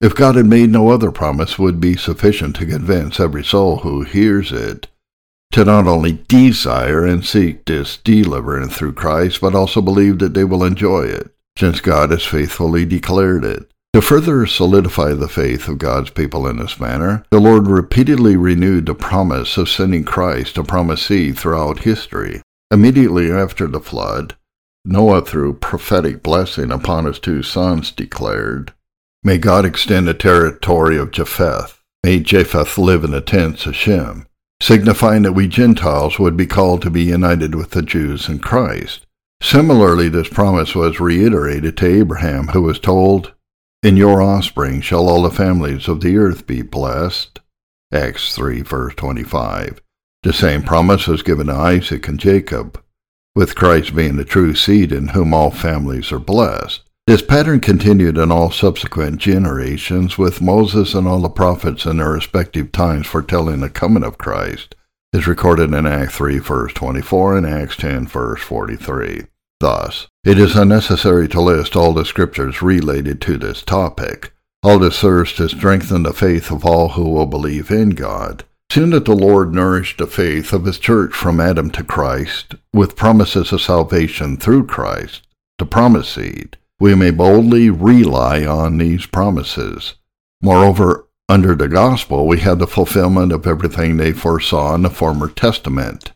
if 0.00 0.14
God 0.14 0.36
had 0.36 0.46
made 0.46 0.70
no 0.70 0.90
other 0.90 1.10
promise, 1.10 1.58
would 1.58 1.80
be 1.80 1.96
sufficient 1.96 2.56
to 2.56 2.66
convince 2.66 3.18
every 3.18 3.44
soul 3.44 3.78
who 3.78 4.02
hears 4.02 4.52
it 4.52 4.86
to 5.52 5.64
not 5.64 5.86
only 5.86 6.12
desire 6.28 7.04
and 7.04 7.24
seek 7.24 7.64
this 7.64 7.96
deliverance 7.96 8.76
through 8.76 8.92
Christ, 8.92 9.40
but 9.40 9.54
also 9.54 9.80
believe 9.80 10.18
that 10.20 10.34
they 10.34 10.44
will 10.44 10.62
enjoy 10.62 11.02
it, 11.02 11.34
since 11.58 11.80
God 11.80 12.10
has 12.10 12.24
faithfully 12.24 12.84
declared 12.84 13.44
it. 13.44 13.70
To 13.92 14.00
further 14.00 14.46
solidify 14.46 15.14
the 15.14 15.28
faith 15.28 15.66
of 15.66 15.78
God's 15.78 16.10
people 16.10 16.46
in 16.46 16.58
this 16.58 16.78
manner, 16.78 17.24
the 17.30 17.40
Lord 17.40 17.66
repeatedly 17.66 18.36
renewed 18.36 18.86
the 18.86 18.94
promise 18.94 19.56
of 19.56 19.68
sending 19.68 20.04
Christ, 20.04 20.56
a 20.56 20.62
promised 20.62 21.06
seed, 21.06 21.36
throughout 21.36 21.80
history. 21.80 22.42
Immediately 22.70 23.32
after 23.32 23.66
the 23.66 23.80
flood, 23.80 24.36
Noah, 24.84 25.22
through 25.22 25.54
prophetic 25.54 26.22
blessing 26.22 26.70
upon 26.70 27.04
his 27.04 27.18
two 27.18 27.42
sons, 27.42 27.90
declared, 27.90 28.72
May 29.24 29.38
God 29.38 29.64
extend 29.64 30.06
the 30.06 30.14
territory 30.14 30.96
of 30.96 31.10
Japheth. 31.10 31.82
May 32.04 32.20
Japheth 32.20 32.78
live 32.78 33.02
in 33.02 33.10
the 33.10 33.20
tents 33.20 33.66
of 33.66 33.74
Shem 33.74 34.26
signifying 34.62 35.22
that 35.22 35.32
we 35.32 35.48
Gentiles 35.48 36.18
would 36.18 36.36
be 36.36 36.46
called 36.46 36.82
to 36.82 36.90
be 36.90 37.02
united 37.02 37.54
with 37.54 37.70
the 37.70 37.82
Jews 37.82 38.28
in 38.28 38.38
Christ. 38.38 39.06
Similarly, 39.42 40.08
this 40.08 40.28
promise 40.28 40.74
was 40.74 41.00
reiterated 41.00 41.76
to 41.78 41.86
Abraham, 41.86 42.48
who 42.48 42.62
was 42.62 42.78
told, 42.78 43.32
In 43.82 43.96
your 43.96 44.20
offspring 44.20 44.80
shall 44.82 45.08
all 45.08 45.22
the 45.22 45.30
families 45.30 45.88
of 45.88 46.00
the 46.00 46.18
earth 46.18 46.46
be 46.46 46.62
blessed. 46.62 47.40
Acts 47.92 48.34
3, 48.34 48.60
verse 48.60 48.94
25. 48.96 49.80
The 50.22 50.32
same 50.34 50.62
promise 50.62 51.06
was 51.06 51.22
given 51.22 51.46
to 51.46 51.54
Isaac 51.54 52.06
and 52.06 52.20
Jacob, 52.20 52.82
with 53.34 53.56
Christ 53.56 53.96
being 53.96 54.16
the 54.16 54.24
true 54.24 54.54
seed 54.54 54.92
in 54.92 55.08
whom 55.08 55.32
all 55.32 55.50
families 55.50 56.12
are 56.12 56.18
blessed. 56.18 56.82
This 57.10 57.22
pattern 57.22 57.58
continued 57.58 58.18
in 58.18 58.30
all 58.30 58.52
subsequent 58.52 59.18
generations, 59.18 60.16
with 60.16 60.40
Moses 60.40 60.94
and 60.94 61.08
all 61.08 61.18
the 61.18 61.28
prophets 61.28 61.84
in 61.84 61.96
their 61.96 62.12
respective 62.12 62.70
times 62.70 63.08
foretelling 63.08 63.58
the 63.58 63.68
coming 63.68 64.04
of 64.04 64.16
Christ, 64.16 64.76
is 65.12 65.26
recorded 65.26 65.74
in 65.74 65.86
Acts 65.88 66.14
3, 66.14 66.38
verse 66.38 66.72
24, 66.72 67.38
and 67.38 67.46
Acts 67.48 67.76
10, 67.78 68.06
verse 68.06 68.40
43. 68.42 69.22
Thus, 69.58 70.06
it 70.22 70.38
is 70.38 70.54
unnecessary 70.54 71.26
to 71.30 71.40
list 71.40 71.74
all 71.74 71.92
the 71.92 72.04
scriptures 72.04 72.62
related 72.62 73.20
to 73.22 73.36
this 73.36 73.64
topic. 73.64 74.32
All 74.62 74.78
this 74.78 74.94
serves 74.94 75.32
to 75.32 75.48
strengthen 75.48 76.04
the 76.04 76.12
faith 76.12 76.52
of 76.52 76.64
all 76.64 76.90
who 76.90 77.08
will 77.08 77.26
believe 77.26 77.72
in 77.72 77.90
God. 77.90 78.44
Soon 78.70 78.90
that 78.90 79.04
the 79.04 79.16
Lord 79.16 79.52
nourished 79.52 79.98
the 79.98 80.06
faith 80.06 80.52
of 80.52 80.64
his 80.64 80.78
church 80.78 81.12
from 81.12 81.40
Adam 81.40 81.72
to 81.72 81.82
Christ, 81.82 82.54
with 82.72 82.94
promises 82.94 83.50
of 83.50 83.60
salvation 83.60 84.36
through 84.36 84.68
Christ, 84.68 85.26
the 85.58 85.66
promised 85.66 86.14
seed, 86.14 86.56
we 86.80 86.94
may 86.94 87.10
boldly 87.10 87.68
rely 87.68 88.44
on 88.44 88.78
these 88.78 89.04
promises. 89.04 89.96
Moreover, 90.42 91.06
under 91.28 91.54
the 91.54 91.68
gospel, 91.68 92.26
we 92.26 92.40
have 92.40 92.58
the 92.58 92.66
fulfillment 92.66 93.32
of 93.32 93.46
everything 93.46 93.98
they 93.98 94.12
foresaw 94.12 94.74
in 94.74 94.82
the 94.82 94.90
former 94.90 95.28
testament, 95.28 96.12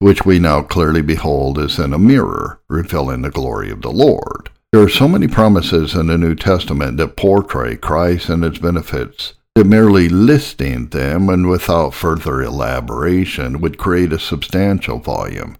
which 0.00 0.26
we 0.26 0.40
now 0.40 0.60
clearly 0.60 1.02
behold 1.02 1.56
as 1.58 1.78
in 1.78 1.94
a 1.94 1.98
mirror, 1.98 2.60
revealing 2.68 3.22
the 3.22 3.30
glory 3.30 3.70
of 3.70 3.80
the 3.80 3.92
Lord. 3.92 4.50
There 4.72 4.82
are 4.82 4.88
so 4.88 5.08
many 5.08 5.28
promises 5.28 5.94
in 5.94 6.08
the 6.08 6.18
New 6.18 6.34
Testament 6.34 6.96
that 6.98 7.16
portray 7.16 7.76
Christ 7.76 8.28
and 8.28 8.44
its 8.44 8.58
benefits 8.58 9.34
that 9.54 9.64
merely 9.64 10.08
listing 10.08 10.88
them 10.88 11.28
and 11.28 11.48
without 11.48 11.94
further 11.94 12.42
elaboration 12.42 13.60
would 13.60 13.78
create 13.78 14.12
a 14.12 14.18
substantial 14.18 14.98
volume 14.98 15.56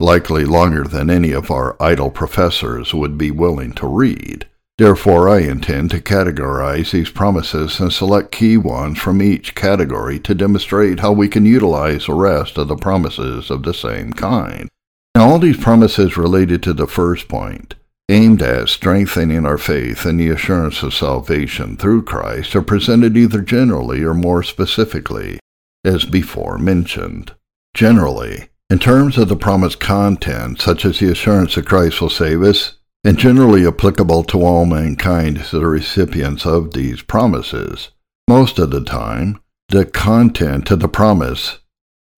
likely 0.00 0.44
longer 0.44 0.84
than 0.84 1.08
any 1.08 1.32
of 1.32 1.50
our 1.50 1.80
idle 1.80 2.10
professors 2.10 2.92
would 2.92 3.16
be 3.16 3.30
willing 3.30 3.72
to 3.72 3.86
read. 3.86 4.46
Therefore, 4.78 5.30
I 5.30 5.38
intend 5.38 5.90
to 5.92 6.00
categorize 6.00 6.90
these 6.90 7.08
promises 7.08 7.80
and 7.80 7.90
select 7.90 8.30
key 8.30 8.58
ones 8.58 8.98
from 8.98 9.22
each 9.22 9.54
category 9.54 10.20
to 10.20 10.34
demonstrate 10.34 11.00
how 11.00 11.12
we 11.12 11.28
can 11.28 11.46
utilize 11.46 12.06
the 12.06 12.12
rest 12.12 12.58
of 12.58 12.68
the 12.68 12.76
promises 12.76 13.50
of 13.50 13.62
the 13.62 13.72
same 13.72 14.12
kind. 14.12 14.68
Now, 15.14 15.30
all 15.30 15.38
these 15.38 15.56
promises 15.56 16.18
related 16.18 16.62
to 16.64 16.74
the 16.74 16.86
first 16.86 17.26
point, 17.26 17.74
aimed 18.10 18.42
at 18.42 18.68
strengthening 18.68 19.46
our 19.46 19.56
faith 19.56 20.04
in 20.04 20.18
the 20.18 20.28
assurance 20.28 20.82
of 20.82 20.92
salvation 20.92 21.78
through 21.78 22.02
Christ, 22.02 22.54
are 22.54 22.60
presented 22.60 23.16
either 23.16 23.40
generally 23.40 24.02
or 24.02 24.12
more 24.12 24.42
specifically, 24.42 25.40
as 25.86 26.04
before 26.04 26.58
mentioned. 26.58 27.32
Generally, 27.72 28.50
in 28.70 28.78
terms 28.78 29.16
of 29.16 29.28
the 29.28 29.36
promised 29.36 29.80
content, 29.80 30.60
such 30.60 30.84
as 30.84 30.98
the 30.98 31.10
assurance 31.10 31.54
that 31.54 31.66
Christ 31.66 32.00
will 32.00 32.10
save 32.10 32.42
us, 32.42 32.74
and 33.04 33.16
generally 33.16 33.66
applicable 33.66 34.24
to 34.24 34.42
all 34.42 34.66
mankind 34.66 35.38
as 35.38 35.52
the 35.52 35.64
recipients 35.64 36.44
of 36.44 36.72
these 36.72 37.02
promises, 37.02 37.90
most 38.28 38.58
of 38.58 38.70
the 38.70 38.82
time, 38.82 39.40
the 39.68 39.84
content 39.84 40.70
of 40.70 40.80
the 40.80 40.88
promise 40.88 41.58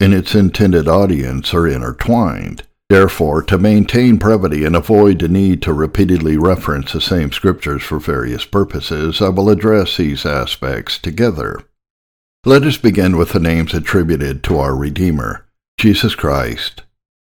and 0.00 0.14
its 0.14 0.34
intended 0.34 0.88
audience 0.88 1.52
are 1.52 1.66
intertwined. 1.66 2.62
Therefore, 2.88 3.42
to 3.42 3.58
maintain 3.58 4.16
brevity 4.16 4.64
and 4.64 4.74
avoid 4.74 5.18
the 5.18 5.28
need 5.28 5.60
to 5.62 5.72
repeatedly 5.74 6.38
reference 6.38 6.92
the 6.92 7.00
same 7.00 7.32
scriptures 7.32 7.82
for 7.82 7.98
various 7.98 8.46
purposes, 8.46 9.20
I 9.20 9.28
will 9.28 9.50
address 9.50 9.96
these 9.96 10.24
aspects 10.24 10.98
together. 10.98 11.60
Let 12.46 12.62
us 12.62 12.78
begin 12.78 13.18
with 13.18 13.32
the 13.32 13.40
names 13.40 13.74
attributed 13.74 14.42
to 14.44 14.58
our 14.58 14.74
Redeemer. 14.74 15.44
Jesus 15.78 16.16
Christ, 16.16 16.82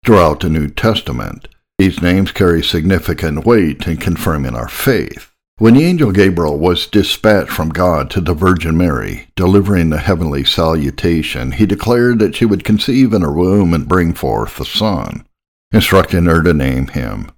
throughout 0.03 0.39
the 0.39 0.49
New 0.49 0.67
Testament. 0.67 1.47
These 1.77 2.01
names 2.01 2.31
carry 2.31 2.63
significant 2.63 3.45
weight 3.45 3.87
in 3.87 3.97
confirming 3.97 4.55
our 4.55 4.67
faith. 4.67 5.31
When 5.59 5.75
the 5.75 5.83
angel 5.83 6.11
Gabriel 6.11 6.57
was 6.57 6.87
dispatched 6.87 7.51
from 7.51 7.69
God 7.69 8.09
to 8.09 8.21
the 8.21 8.33
Virgin 8.33 8.75
Mary, 8.75 9.27
delivering 9.35 9.91
the 9.91 9.99
heavenly 9.99 10.43
salutation, 10.43 11.51
he 11.51 11.67
declared 11.67 12.17
that 12.17 12.35
she 12.35 12.45
would 12.45 12.63
conceive 12.63 13.13
in 13.13 13.21
her 13.21 13.31
womb 13.31 13.75
and 13.75 13.87
bring 13.87 14.13
forth 14.13 14.59
a 14.59 14.65
son, 14.65 15.23
instructing 15.71 16.25
her 16.25 16.41
to 16.41 16.53
name 16.53 16.87
him 16.87 17.31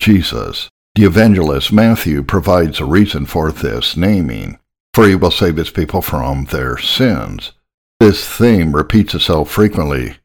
Jesus. 0.00 0.68
The 0.94 1.04
evangelist 1.04 1.72
Matthew 1.72 2.22
provides 2.22 2.78
a 2.78 2.84
reason 2.84 3.26
for 3.26 3.50
this 3.50 3.96
naming, 3.96 4.58
for 4.92 5.08
he 5.08 5.16
will 5.16 5.32
save 5.32 5.56
his 5.56 5.70
people 5.70 6.00
from 6.00 6.44
their 6.44 6.78
sins. 6.78 7.52
This 7.98 8.28
theme 8.28 8.76
repeats 8.76 9.14
itself 9.14 9.50
frequently, 9.50 10.18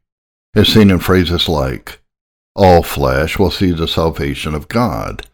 as 0.55 0.67
seen 0.67 0.89
in 0.89 0.99
phrases 0.99 1.47
like, 1.47 1.99
All 2.55 2.83
flesh 2.83 3.37
will 3.37 3.51
see 3.51 3.71
the 3.71 3.87
salvation 3.87 4.55
of 4.55 4.67
God. 4.67 5.25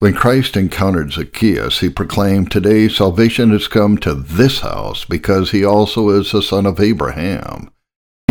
When 0.00 0.14
Christ 0.14 0.56
encountered 0.56 1.12
Zacchaeus, 1.12 1.80
he 1.80 1.90
proclaimed, 1.90 2.50
Today 2.50 2.88
salvation 2.88 3.50
has 3.50 3.68
come 3.68 3.98
to 3.98 4.14
this 4.14 4.60
house, 4.60 5.04
because 5.04 5.50
he 5.50 5.64
also 5.64 6.08
is 6.08 6.32
the 6.32 6.42
son 6.42 6.66
of 6.66 6.80
Abraham. 6.80 7.70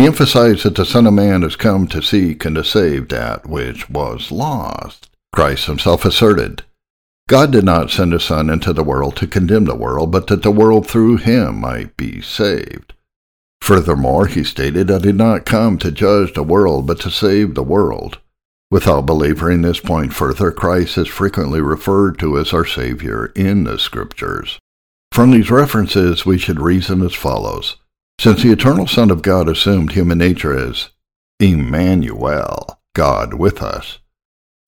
He 0.00 0.06
emphasized 0.06 0.64
that 0.64 0.76
the 0.76 0.86
Son 0.86 1.06
of 1.06 1.12
Man 1.12 1.42
has 1.42 1.56
come 1.56 1.86
to 1.88 2.00
seek 2.00 2.46
and 2.46 2.56
to 2.56 2.64
save 2.64 3.08
that 3.08 3.46
which 3.46 3.90
was 3.90 4.32
lost. 4.32 5.10
Christ 5.30 5.66
himself 5.66 6.06
asserted, 6.06 6.62
God 7.28 7.52
did 7.52 7.64
not 7.64 7.90
send 7.90 8.14
his 8.14 8.24
Son 8.24 8.48
into 8.48 8.72
the 8.72 8.82
world 8.82 9.14
to 9.16 9.26
condemn 9.26 9.66
the 9.66 9.76
world, 9.76 10.10
but 10.10 10.26
that 10.28 10.42
the 10.42 10.50
world 10.50 10.86
through 10.86 11.18
him 11.18 11.60
might 11.60 11.96
be 11.98 12.22
saved. 12.22 12.94
Furthermore, 13.62 14.26
he 14.26 14.42
stated, 14.42 14.90
I 14.90 14.98
did 14.98 15.16
not 15.16 15.46
come 15.46 15.78
to 15.78 15.92
judge 15.92 16.34
the 16.34 16.42
world, 16.42 16.86
but 16.86 17.00
to 17.00 17.10
save 17.10 17.54
the 17.54 17.62
world. 17.62 18.18
Without 18.70 19.06
belaboring 19.06 19.62
this 19.62 19.80
point 19.80 20.12
further, 20.12 20.52
Christ 20.52 20.96
is 20.96 21.08
frequently 21.08 21.60
referred 21.60 22.18
to 22.20 22.38
as 22.38 22.52
our 22.52 22.64
Savior 22.64 23.32
in 23.34 23.64
the 23.64 23.78
Scriptures. 23.78 24.58
From 25.12 25.32
these 25.32 25.50
references, 25.50 26.24
we 26.24 26.38
should 26.38 26.60
reason 26.60 27.02
as 27.02 27.14
follows. 27.14 27.76
Since 28.20 28.42
the 28.42 28.52
eternal 28.52 28.86
Son 28.86 29.10
of 29.10 29.22
God 29.22 29.48
assumed 29.48 29.92
human 29.92 30.18
nature 30.18 30.56
as 30.56 30.90
Emmanuel, 31.40 32.78
God 32.94 33.34
with 33.34 33.62
us, 33.62 33.98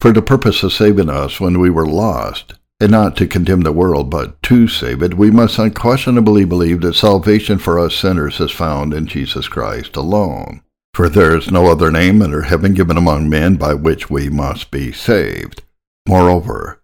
for 0.01 0.13
the 0.13 0.23
purpose 0.23 0.63
of 0.63 0.73
saving 0.73 1.11
us 1.11 1.39
when 1.39 1.61
we 1.61 1.71
were 1.71 1.87
lost, 1.87 2.55
and 2.83 2.91
not 2.91 3.17
to 3.17 3.29
condemn 3.29 3.61
the 3.61 3.71
world, 3.71 4.11
but 4.11 4.43
to 4.43 4.67
save 4.67 5.05
it, 5.05 5.15
we 5.15 5.31
must 5.31 5.57
unquestionably 5.57 6.45
believe 6.45 6.81
that 6.81 6.95
salvation 6.95 7.57
for 7.57 7.79
us 7.79 7.95
sinners 7.95 8.41
is 8.41 8.51
found 8.51 8.93
in 8.93 9.07
Jesus 9.07 9.47
Christ 9.47 9.95
alone. 9.95 10.63
For 10.93 11.09
there 11.09 11.37
is 11.37 11.49
no 11.49 11.71
other 11.71 11.93
name 11.93 12.21
under 12.21 12.43
heaven 12.43 12.75
given 12.75 12.97
among 12.97 13.29
men 13.29 13.55
by 13.55 13.75
which 13.75 14.11
we 14.11 14.29
must 14.29 14.73
be 14.73 14.91
saved. 14.91 15.63
Moreover, 16.09 16.83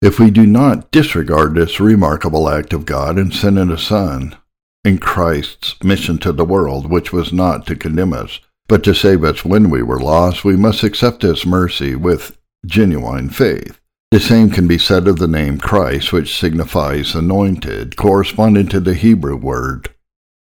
if 0.00 0.20
we 0.20 0.30
do 0.30 0.46
not 0.46 0.92
disregard 0.92 1.56
this 1.56 1.80
remarkable 1.80 2.48
act 2.48 2.72
of 2.72 2.86
God 2.86 3.18
in 3.18 3.32
sending 3.32 3.72
a 3.72 3.76
Son, 3.76 4.36
in 4.84 4.98
Christ's 4.98 5.82
mission 5.82 6.16
to 6.18 6.30
the 6.30 6.44
world, 6.44 6.88
which 6.88 7.12
was 7.12 7.32
not 7.32 7.66
to 7.66 7.74
condemn 7.74 8.12
us, 8.12 8.38
but 8.68 8.84
to 8.84 8.94
save 8.94 9.24
us 9.24 9.44
when 9.44 9.68
we 9.68 9.82
were 9.82 9.98
lost, 9.98 10.44
we 10.44 10.54
must 10.54 10.84
accept 10.84 11.22
His 11.22 11.44
mercy 11.44 11.96
with 11.96 12.38
genuine 12.64 13.30
faith. 13.30 13.80
The 14.10 14.20
same 14.20 14.50
can 14.50 14.68
be 14.68 14.78
said 14.78 15.08
of 15.08 15.18
the 15.18 15.26
name 15.26 15.58
Christ, 15.58 16.12
which 16.12 16.38
signifies 16.38 17.14
anointed, 17.14 17.96
corresponding 17.96 18.68
to 18.68 18.80
the 18.80 18.94
Hebrew 18.94 19.36
word 19.36 19.88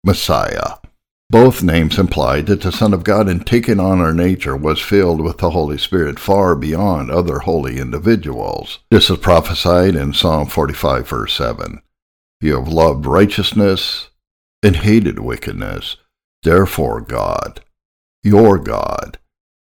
Messiah. 0.04 0.76
Both 1.30 1.62
names 1.62 1.96
imply 1.96 2.40
that 2.42 2.62
the 2.62 2.72
Son 2.72 2.92
of 2.92 3.04
God, 3.04 3.28
in 3.28 3.40
taking 3.40 3.78
on 3.78 4.00
our 4.00 4.12
nature, 4.12 4.56
was 4.56 4.80
filled 4.80 5.20
with 5.20 5.38
the 5.38 5.50
Holy 5.50 5.78
Spirit 5.78 6.18
far 6.18 6.56
beyond 6.56 7.10
other 7.10 7.38
holy 7.38 7.78
individuals. 7.78 8.80
This 8.90 9.10
is 9.10 9.18
prophesied 9.18 9.94
in 9.94 10.12
Psalm 10.12 10.48
45, 10.48 11.08
verse 11.08 11.34
7. 11.34 11.82
You 12.40 12.56
have 12.56 12.66
loved 12.66 13.06
righteousness 13.06 14.08
and 14.62 14.74
hated 14.74 15.20
wickedness. 15.20 15.98
Therefore, 16.42 17.00
God, 17.00 17.60
your 18.24 18.58
God, 18.58 19.18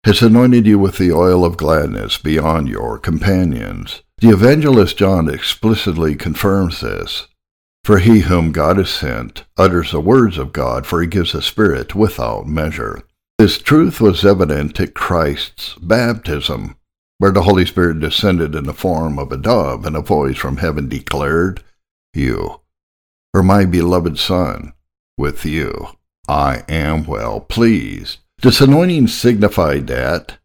has 0.03 0.21
anointed 0.21 0.65
you 0.65 0.79
with 0.79 0.97
the 0.97 1.11
oil 1.11 1.45
of 1.45 1.57
gladness 1.57 2.17
beyond 2.17 2.67
your 2.67 2.97
companions. 2.97 4.01
The 4.17 4.29
evangelist 4.29 4.97
John 4.97 5.29
explicitly 5.29 6.15
confirms 6.15 6.81
this. 6.81 7.27
For 7.83 7.97
he 7.97 8.21
whom 8.21 8.51
God 8.51 8.77
has 8.77 8.91
sent 8.91 9.43
utters 9.57 9.91
the 9.91 9.99
words 9.99 10.37
of 10.37 10.53
God, 10.53 10.85
for 10.85 11.01
he 11.01 11.07
gives 11.07 11.33
a 11.33 11.41
spirit 11.41 11.95
without 11.95 12.45
measure. 12.47 13.01
This 13.39 13.57
truth 13.57 13.99
was 13.99 14.23
evident 14.23 14.79
at 14.79 14.93
Christ's 14.93 15.73
baptism, 15.81 16.75
where 17.17 17.31
the 17.31 17.41
Holy 17.41 17.65
Spirit 17.65 17.99
descended 17.99 18.53
in 18.53 18.65
the 18.65 18.73
form 18.73 19.17
of 19.17 19.31
a 19.31 19.37
dove, 19.37 19.85
and 19.85 19.95
a 19.95 20.01
voice 20.01 20.37
from 20.37 20.57
heaven 20.57 20.89
declared, 20.89 21.63
You 22.13 22.61
are 23.33 23.41
my 23.41 23.65
beloved 23.65 24.19
Son, 24.19 24.73
with 25.17 25.43
you 25.43 25.87
I 26.27 26.63
am 26.69 27.05
well 27.05 27.39
pleased. 27.39 28.19
This 28.41 28.59
anointing 28.59 29.07
signified 29.07 29.85
that, 29.87 30.39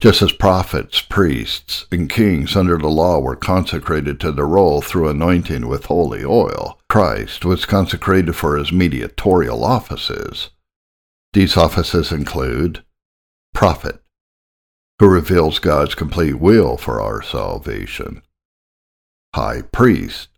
just 0.00 0.20
as 0.20 0.32
prophets, 0.32 1.00
priests, 1.00 1.86
and 1.92 2.10
kings 2.10 2.56
under 2.56 2.76
the 2.76 2.88
law 2.88 3.20
were 3.20 3.36
consecrated 3.36 4.18
to 4.20 4.32
the 4.32 4.44
role 4.44 4.82
through 4.82 5.08
anointing 5.08 5.68
with 5.68 5.84
holy 5.84 6.24
oil, 6.24 6.80
Christ 6.88 7.44
was 7.44 7.64
consecrated 7.64 8.34
for 8.34 8.56
his 8.56 8.72
mediatorial 8.72 9.64
offices. 9.64 10.50
These 11.34 11.56
offices 11.56 12.10
include 12.10 12.82
prophet, 13.54 14.02
who 14.98 15.08
reveals 15.08 15.60
God's 15.60 15.94
complete 15.94 16.40
will 16.40 16.76
for 16.76 17.00
our 17.00 17.22
salvation, 17.22 18.22
high 19.36 19.62
priest, 19.62 20.30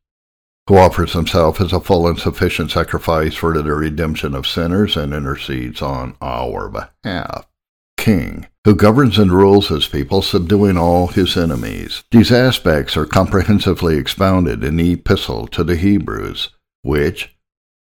who 0.68 0.76
offers 0.76 1.14
himself 1.14 1.62
as 1.62 1.72
a 1.72 1.80
full 1.80 2.06
and 2.06 2.18
sufficient 2.18 2.70
sacrifice 2.70 3.34
for 3.34 3.54
the 3.54 3.72
redemption 3.72 4.34
of 4.34 4.46
sinners 4.46 4.98
and 4.98 5.14
intercedes 5.14 5.80
on 5.80 6.14
our 6.20 6.68
behalf. 6.68 7.46
King, 7.96 8.46
who 8.64 8.74
governs 8.74 9.18
and 9.18 9.32
rules 9.32 9.68
his 9.68 9.86
people, 9.86 10.20
subduing 10.20 10.76
all 10.76 11.06
his 11.06 11.38
enemies. 11.38 12.04
These 12.10 12.30
aspects 12.30 12.98
are 12.98 13.06
comprehensively 13.06 13.96
expounded 13.96 14.62
in 14.62 14.76
the 14.76 14.92
Epistle 14.92 15.46
to 15.48 15.64
the 15.64 15.76
Hebrews, 15.76 16.50
which, 16.82 17.34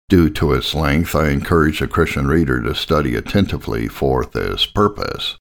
due 0.08 0.30
to 0.30 0.54
its 0.54 0.76
length, 0.76 1.16
I 1.16 1.30
encourage 1.30 1.82
a 1.82 1.88
Christian 1.88 2.28
reader 2.28 2.62
to 2.62 2.76
study 2.76 3.16
attentively 3.16 3.88
for 3.88 4.26
this 4.26 4.68
purpose. 4.68 5.40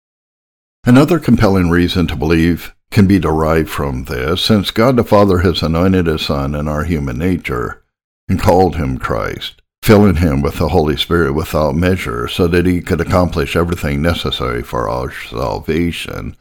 Another 0.87 1.19
compelling 1.19 1.69
reason 1.69 2.07
to 2.07 2.17
believe 2.17 2.75
can 2.95 3.07
be 3.09 3.19
derived 3.19 3.69
from 3.69 4.05
this, 4.05 4.41
since 4.41 4.71
God 4.71 4.97
the 4.97 5.03
Father 5.03 5.39
has 5.39 5.63
anointed 5.63 6.07
his 6.07 6.23
Son 6.23 6.55
in 6.55 6.69
our 6.69 6.85
human 6.85 7.19
nature 7.19 7.83
and 8.29 8.41
called 8.41 8.77
him 8.77 8.99
Christ, 8.99 9.61
filling 9.83 10.17
him 10.17 10.43
with 10.43 10.59
the 10.59 10.69
Holy 10.69 10.97
Spirit 10.97 11.33
without 11.33 11.75
measure 11.75 12.29
so 12.29 12.47
that 12.47 12.67
he 12.67 12.81
could 12.81 13.01
accomplish 13.01 13.57
everything 13.57 14.01
necessary 14.01 14.63
for 14.63 14.89
our 14.89 15.13
salvation, 15.13 16.37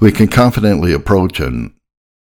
we 0.00 0.10
can 0.10 0.26
confidently 0.26 0.92
approach 0.92 1.38
him 1.38 1.76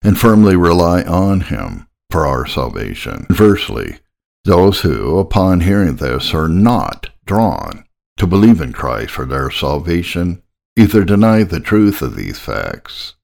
and 0.02 0.18
firmly 0.18 0.56
rely 0.56 1.02
on 1.02 1.42
him 1.42 1.86
for 2.10 2.26
our 2.26 2.46
salvation. 2.46 3.26
Conversely, 3.26 3.98
those 4.44 4.80
who, 4.80 5.18
upon 5.18 5.60
hearing 5.60 5.96
this, 5.96 6.32
are 6.32 6.48
not 6.48 7.10
drawn 7.26 7.84
to 8.16 8.26
believe 8.26 8.62
in 8.62 8.72
Christ 8.72 9.10
for 9.10 9.26
their 9.26 9.50
salvation 9.50 10.42
either 10.76 11.04
deny 11.04 11.42
the 11.42 11.60
truth 11.60 12.00
of 12.00 12.16
these 12.16 12.38
facts 12.38 13.16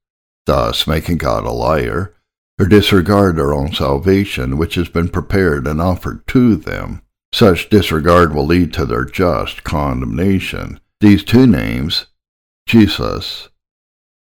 thus 0.47 0.87
making 0.87 1.19
God 1.19 1.45
a 1.45 1.51
liar, 1.51 2.15
or 2.59 2.67
disregard 2.67 3.37
their 3.37 3.53
own 3.53 3.73
salvation 3.73 4.57
which 4.57 4.77
has 4.77 4.89
been 4.89 5.09
prepared 5.09 5.67
and 5.67 5.81
offered 5.81 6.27
to 6.29 6.57
them. 6.57 7.03
Such 7.33 7.69
disregard 7.69 8.35
will 8.35 8.47
lead 8.47 8.73
to 8.75 8.87
their 8.87 9.05
just 9.05 9.63
condemnation. 9.63 10.81
These 11.01 11.25
two 11.25 11.47
names, 11.47 12.07
Jesus 12.67 13.51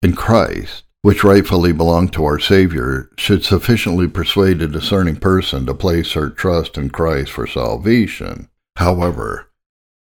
and 0.04 0.16
Christ, 0.16 0.84
which 1.02 1.24
rightfully 1.24 1.72
belong 1.72 2.10
to 2.10 2.26
our 2.26 2.40
Savior, 2.40 3.10
should 3.18 3.44
sufficiently 3.44 4.08
persuade 4.08 4.62
a 4.62 4.68
discerning 4.68 5.16
person 5.16 5.66
to 5.66 5.74
place 5.74 6.12
her 6.12 6.30
trust 6.30 6.78
in 6.78 6.90
Christ 6.90 7.32
for 7.32 7.48
salvation. 7.48 8.50
However, 8.76 9.50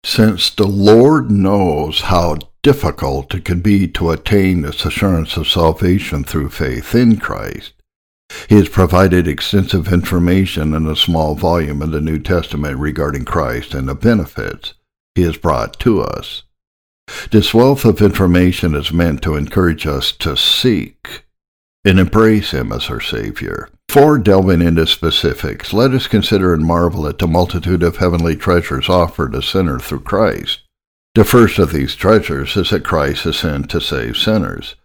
since 0.06 0.50
the 0.52 0.68
Lord 0.68 1.32
knows 1.32 2.02
how 2.02 2.38
difficult 2.66 3.36
it 3.36 3.46
can 3.46 3.60
be 3.60 3.88
to 3.88 4.10
attain 4.10 4.64
this 4.64 4.84
assurance 4.86 5.38
of 5.38 5.48
salvation 5.48 6.24
through 6.24 6.50
faith 6.50 6.96
in 6.96 7.16
Christ. 7.16 7.74
He 8.50 8.56
has 8.56 8.70
provided 8.70 9.28
extensive 9.28 9.94
information 9.94 10.74
in 10.74 10.88
a 10.88 10.96
small 10.96 11.36
volume 11.36 11.84
of 11.84 11.92
the 11.92 12.02
New 12.02 12.18
Testament 12.18 12.80
regarding 12.80 13.24
Christ 13.24 13.76
and 13.76 13.88
the 13.88 13.94
benefits 13.94 14.74
he 15.14 15.22
has 15.22 15.38
brought 15.38 15.80
to 15.82 16.02
us. 16.02 16.42
This 17.30 17.54
wealth 17.54 17.86
of 17.86 18.02
information 18.02 18.74
is 18.74 18.92
meant 18.92 19.22
to 19.22 19.36
encourage 19.36 19.86
us 19.86 20.12
to 20.14 20.36
seek 20.36 21.24
and 21.86 22.00
embrace 22.00 22.50
him 22.50 22.72
as 22.72 22.90
our 22.90 23.00
Savior. 23.00 23.70
Before 23.88 24.18
delving 24.18 24.64
into 24.64 24.88
specifics, 24.88 25.72
let 25.72 25.92
us 25.92 26.08
consider 26.08 26.52
and 26.52 26.66
marvel 26.66 27.08
at 27.08 27.20
the 27.20 27.28
multitude 27.28 27.84
of 27.84 27.98
heavenly 27.98 28.36
treasures 28.36 28.90
offered 28.90 29.36
a 29.36 29.44
sinner 29.44 29.78
through 29.78 30.00
Christ. 30.00 30.62
The 31.16 31.24
first 31.24 31.60
of 31.60 31.72
these 31.72 31.96
treasures 31.96 32.58
is 32.58 32.72
that 32.72 32.84
Christ 32.84 33.26
is 33.26 33.38
sent 33.38 33.70
to 33.70 33.80
save 33.80 34.18
sinners, 34.18 34.76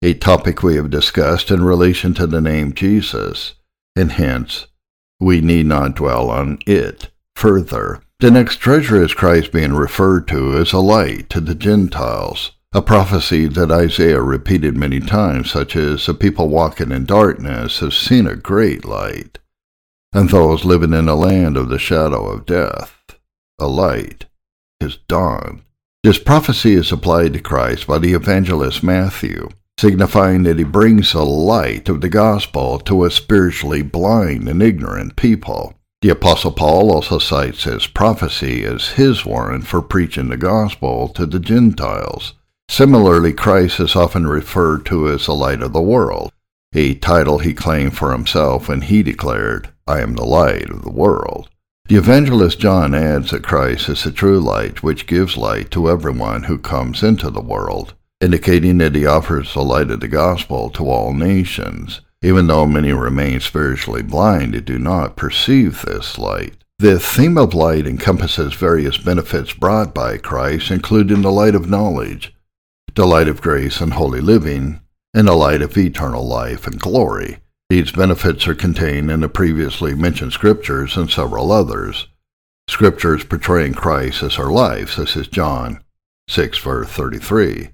a 0.00 0.14
topic 0.14 0.62
we 0.62 0.76
have 0.76 0.90
discussed 0.90 1.50
in 1.50 1.64
relation 1.64 2.14
to 2.14 2.28
the 2.28 2.40
name 2.40 2.72
Jesus, 2.72 3.54
and 3.96 4.12
hence 4.12 4.68
we 5.18 5.40
need 5.40 5.66
not 5.66 5.96
dwell 5.96 6.30
on 6.30 6.60
it 6.68 7.10
further. 7.34 8.00
The 8.20 8.30
next 8.30 8.58
treasure 8.58 9.02
is 9.02 9.12
Christ 9.12 9.50
being 9.50 9.72
referred 9.72 10.28
to 10.28 10.56
as 10.56 10.72
a 10.72 10.78
light 10.78 11.28
to 11.30 11.40
the 11.40 11.56
Gentiles, 11.56 12.52
a 12.72 12.80
prophecy 12.80 13.48
that 13.48 13.72
Isaiah 13.72 14.22
repeated 14.22 14.76
many 14.76 15.00
times, 15.00 15.50
such 15.50 15.74
as 15.74 16.06
the 16.06 16.14
people 16.14 16.48
walking 16.48 16.92
in 16.92 17.06
darkness 17.06 17.80
have 17.80 17.92
seen 17.92 18.28
a 18.28 18.36
great 18.36 18.84
light, 18.84 19.40
and 20.12 20.30
those 20.30 20.64
living 20.64 20.92
in 20.92 21.08
a 21.08 21.16
land 21.16 21.56
of 21.56 21.70
the 21.70 21.80
shadow 21.80 22.28
of 22.28 22.46
death, 22.46 23.18
a 23.58 23.66
light 23.66 24.26
is 24.80 24.98
dawned. 25.08 25.64
This 26.04 26.18
prophecy 26.18 26.74
is 26.74 26.90
applied 26.90 27.32
to 27.34 27.38
Christ 27.38 27.86
by 27.86 27.98
the 27.98 28.12
evangelist 28.12 28.82
Matthew, 28.82 29.50
signifying 29.78 30.42
that 30.42 30.58
he 30.58 30.64
brings 30.64 31.12
the 31.12 31.24
light 31.24 31.88
of 31.88 32.00
the 32.00 32.08
gospel 32.08 32.80
to 32.80 33.04
a 33.04 33.10
spiritually 33.10 33.82
blind 33.82 34.48
and 34.48 34.60
ignorant 34.60 35.14
people. 35.14 35.74
The 36.00 36.08
Apostle 36.08 36.50
Paul 36.50 36.90
also 36.90 37.20
cites 37.20 37.62
this 37.62 37.86
prophecy 37.86 38.64
as 38.64 38.88
his 38.88 39.24
warrant 39.24 39.68
for 39.68 39.80
preaching 39.80 40.28
the 40.28 40.36
gospel 40.36 41.08
to 41.10 41.24
the 41.24 41.38
Gentiles. 41.38 42.32
Similarly, 42.68 43.32
Christ 43.32 43.78
is 43.78 43.94
often 43.94 44.26
referred 44.26 44.84
to 44.86 45.08
as 45.08 45.26
the 45.26 45.36
light 45.36 45.62
of 45.62 45.72
the 45.72 45.80
world, 45.80 46.32
a 46.74 46.94
title 46.94 47.38
he 47.38 47.54
claimed 47.54 47.96
for 47.96 48.10
himself 48.10 48.66
when 48.66 48.80
he 48.80 49.04
declared, 49.04 49.68
I 49.86 50.00
am 50.00 50.16
the 50.16 50.24
light 50.24 50.68
of 50.68 50.82
the 50.82 50.90
world. 50.90 51.48
The 51.86 51.96
evangelist 51.96 52.58
John 52.58 52.94
adds 52.94 53.30
that 53.30 53.42
Christ 53.42 53.88
is 53.88 54.04
the 54.04 54.12
true 54.12 54.40
light 54.40 54.82
which 54.82 55.06
gives 55.06 55.36
light 55.36 55.70
to 55.72 55.90
everyone 55.90 56.44
who 56.44 56.58
comes 56.58 57.02
into 57.02 57.30
the 57.30 57.40
world, 57.40 57.94
indicating 58.20 58.78
that 58.78 58.94
he 58.94 59.04
offers 59.04 59.52
the 59.52 59.62
light 59.62 59.90
of 59.90 60.00
the 60.00 60.08
gospel 60.08 60.70
to 60.70 60.88
all 60.88 61.12
nations 61.12 62.00
even 62.22 62.46
though 62.46 62.66
many 62.66 62.92
remain 62.92 63.40
spiritually 63.40 64.02
blind 64.02 64.54
and 64.54 64.64
do 64.64 64.78
not 64.78 65.16
perceive 65.16 65.82
this 65.82 66.18
light. 66.18 66.54
The 66.78 66.98
theme 66.98 67.36
of 67.36 67.54
light 67.54 67.86
encompasses 67.86 68.54
various 68.54 68.96
benefits 68.96 69.52
brought 69.52 69.92
by 69.92 70.18
Christ, 70.18 70.70
including 70.70 71.22
the 71.22 71.32
light 71.32 71.54
of 71.54 71.68
knowledge, 71.68 72.34
the 72.94 73.06
light 73.06 73.28
of 73.28 73.42
grace 73.42 73.80
and 73.80 73.92
holy 73.92 74.20
living, 74.20 74.80
and 75.14 75.28
the 75.28 75.34
light 75.34 75.62
of 75.62 75.76
eternal 75.76 76.26
life 76.26 76.66
and 76.66 76.80
glory. 76.80 77.38
These 77.72 77.92
benefits 77.92 78.46
are 78.48 78.54
contained 78.54 79.10
in 79.10 79.20
the 79.20 79.30
previously 79.30 79.94
mentioned 79.94 80.34
scriptures 80.34 80.94
and 80.98 81.10
several 81.10 81.50
others. 81.50 82.06
Scriptures 82.68 83.24
portraying 83.24 83.72
Christ 83.72 84.22
as 84.22 84.38
our 84.38 84.50
life, 84.50 84.90
such 84.90 85.16
as 85.16 85.26
John 85.26 85.82
6, 86.28 86.58
verse 86.58 86.88
33, 86.88 87.70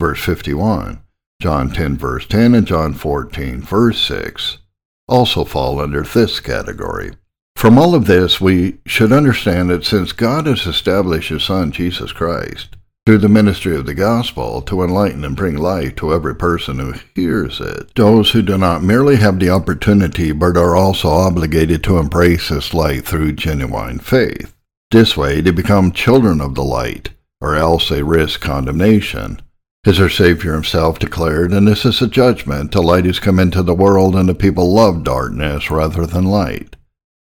verse 0.00 0.20
51, 0.24 1.00
John 1.40 1.70
10 1.70 1.96
verse 1.96 2.26
10 2.26 2.52
and 2.52 2.66
John 2.66 2.94
14 2.94 3.60
verse 3.60 4.00
6 4.00 4.58
also 5.06 5.44
fall 5.44 5.78
under 5.78 6.02
this 6.02 6.40
category. 6.40 7.12
From 7.54 7.78
all 7.78 7.94
of 7.94 8.06
this, 8.06 8.40
we 8.40 8.78
should 8.86 9.12
understand 9.12 9.70
that 9.70 9.84
since 9.84 10.10
God 10.10 10.46
has 10.46 10.66
established 10.66 11.28
His 11.28 11.44
Son, 11.44 11.70
Jesus 11.70 12.10
Christ, 12.10 12.74
through 13.08 13.16
the 13.16 13.26
ministry 13.26 13.74
of 13.74 13.86
the 13.86 13.94
gospel 13.94 14.60
to 14.60 14.82
enlighten 14.82 15.24
and 15.24 15.34
bring 15.34 15.56
light 15.56 15.96
to 15.96 16.12
every 16.12 16.34
person 16.34 16.78
who 16.78 16.92
hears 17.14 17.58
it, 17.58 17.90
those 17.94 18.32
who 18.32 18.42
do 18.42 18.58
not 18.58 18.82
merely 18.82 19.16
have 19.16 19.38
the 19.38 19.48
opportunity 19.48 20.30
but 20.30 20.58
are 20.58 20.76
also 20.76 21.08
obligated 21.08 21.82
to 21.82 21.96
embrace 21.96 22.50
this 22.50 22.74
light 22.74 23.06
through 23.06 23.32
genuine 23.32 23.98
faith. 23.98 24.52
This 24.90 25.16
way, 25.16 25.40
they 25.40 25.52
become 25.52 25.90
children 25.90 26.38
of 26.38 26.54
the 26.54 26.62
light, 26.62 27.08
or 27.40 27.56
else 27.56 27.88
they 27.88 28.02
risk 28.02 28.42
condemnation 28.42 29.40
as 29.86 29.98
our 29.98 30.10
Savior 30.10 30.52
himself 30.52 30.98
declared, 30.98 31.50
and 31.50 31.66
this 31.66 31.86
is 31.86 32.02
a 32.02 32.08
judgment. 32.08 32.72
The 32.72 32.82
light 32.82 33.06
has 33.06 33.18
come 33.18 33.38
into 33.38 33.62
the 33.62 33.72
world, 33.72 34.16
and 34.16 34.28
the 34.28 34.34
people 34.34 34.74
love 34.74 35.02
darkness 35.02 35.70
rather 35.70 36.04
than 36.04 36.26
light. 36.26 36.76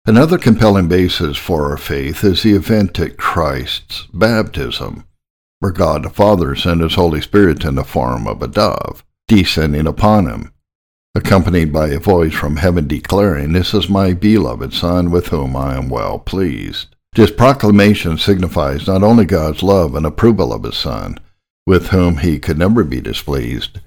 Another 0.06 0.38
compelling 0.38 0.86
basis 0.86 1.36
for 1.36 1.72
our 1.72 1.76
faith 1.76 2.22
is 2.22 2.44
the 2.44 2.54
event 2.54 3.00
at 3.00 3.16
Christ's 3.16 4.06
baptism, 4.14 5.06
where 5.62 5.70
God 5.70 6.02
the 6.02 6.10
Father 6.10 6.56
sent 6.56 6.80
his 6.80 6.96
Holy 6.96 7.20
Spirit 7.20 7.64
in 7.64 7.76
the 7.76 7.84
form 7.84 8.26
of 8.26 8.42
a 8.42 8.48
dove, 8.48 9.04
descending 9.28 9.86
upon 9.86 10.26
him, 10.26 10.52
accompanied 11.14 11.72
by 11.72 11.86
a 11.90 12.00
voice 12.00 12.34
from 12.34 12.56
heaven 12.56 12.88
declaring, 12.88 13.52
This 13.52 13.72
is 13.72 13.88
my 13.88 14.12
beloved 14.12 14.74
Son, 14.74 15.12
with 15.12 15.28
whom 15.28 15.54
I 15.54 15.76
am 15.76 15.88
well 15.88 16.18
pleased. 16.18 16.96
This 17.14 17.30
proclamation 17.30 18.18
signifies 18.18 18.88
not 18.88 19.04
only 19.04 19.24
God's 19.24 19.62
love 19.62 19.94
and 19.94 20.04
approval 20.04 20.52
of 20.52 20.64
his 20.64 20.76
Son, 20.76 21.16
with 21.64 21.90
whom 21.90 22.16
he 22.16 22.40
could 22.40 22.58
never 22.58 22.82
be 22.82 23.00
displeased, 23.00 23.78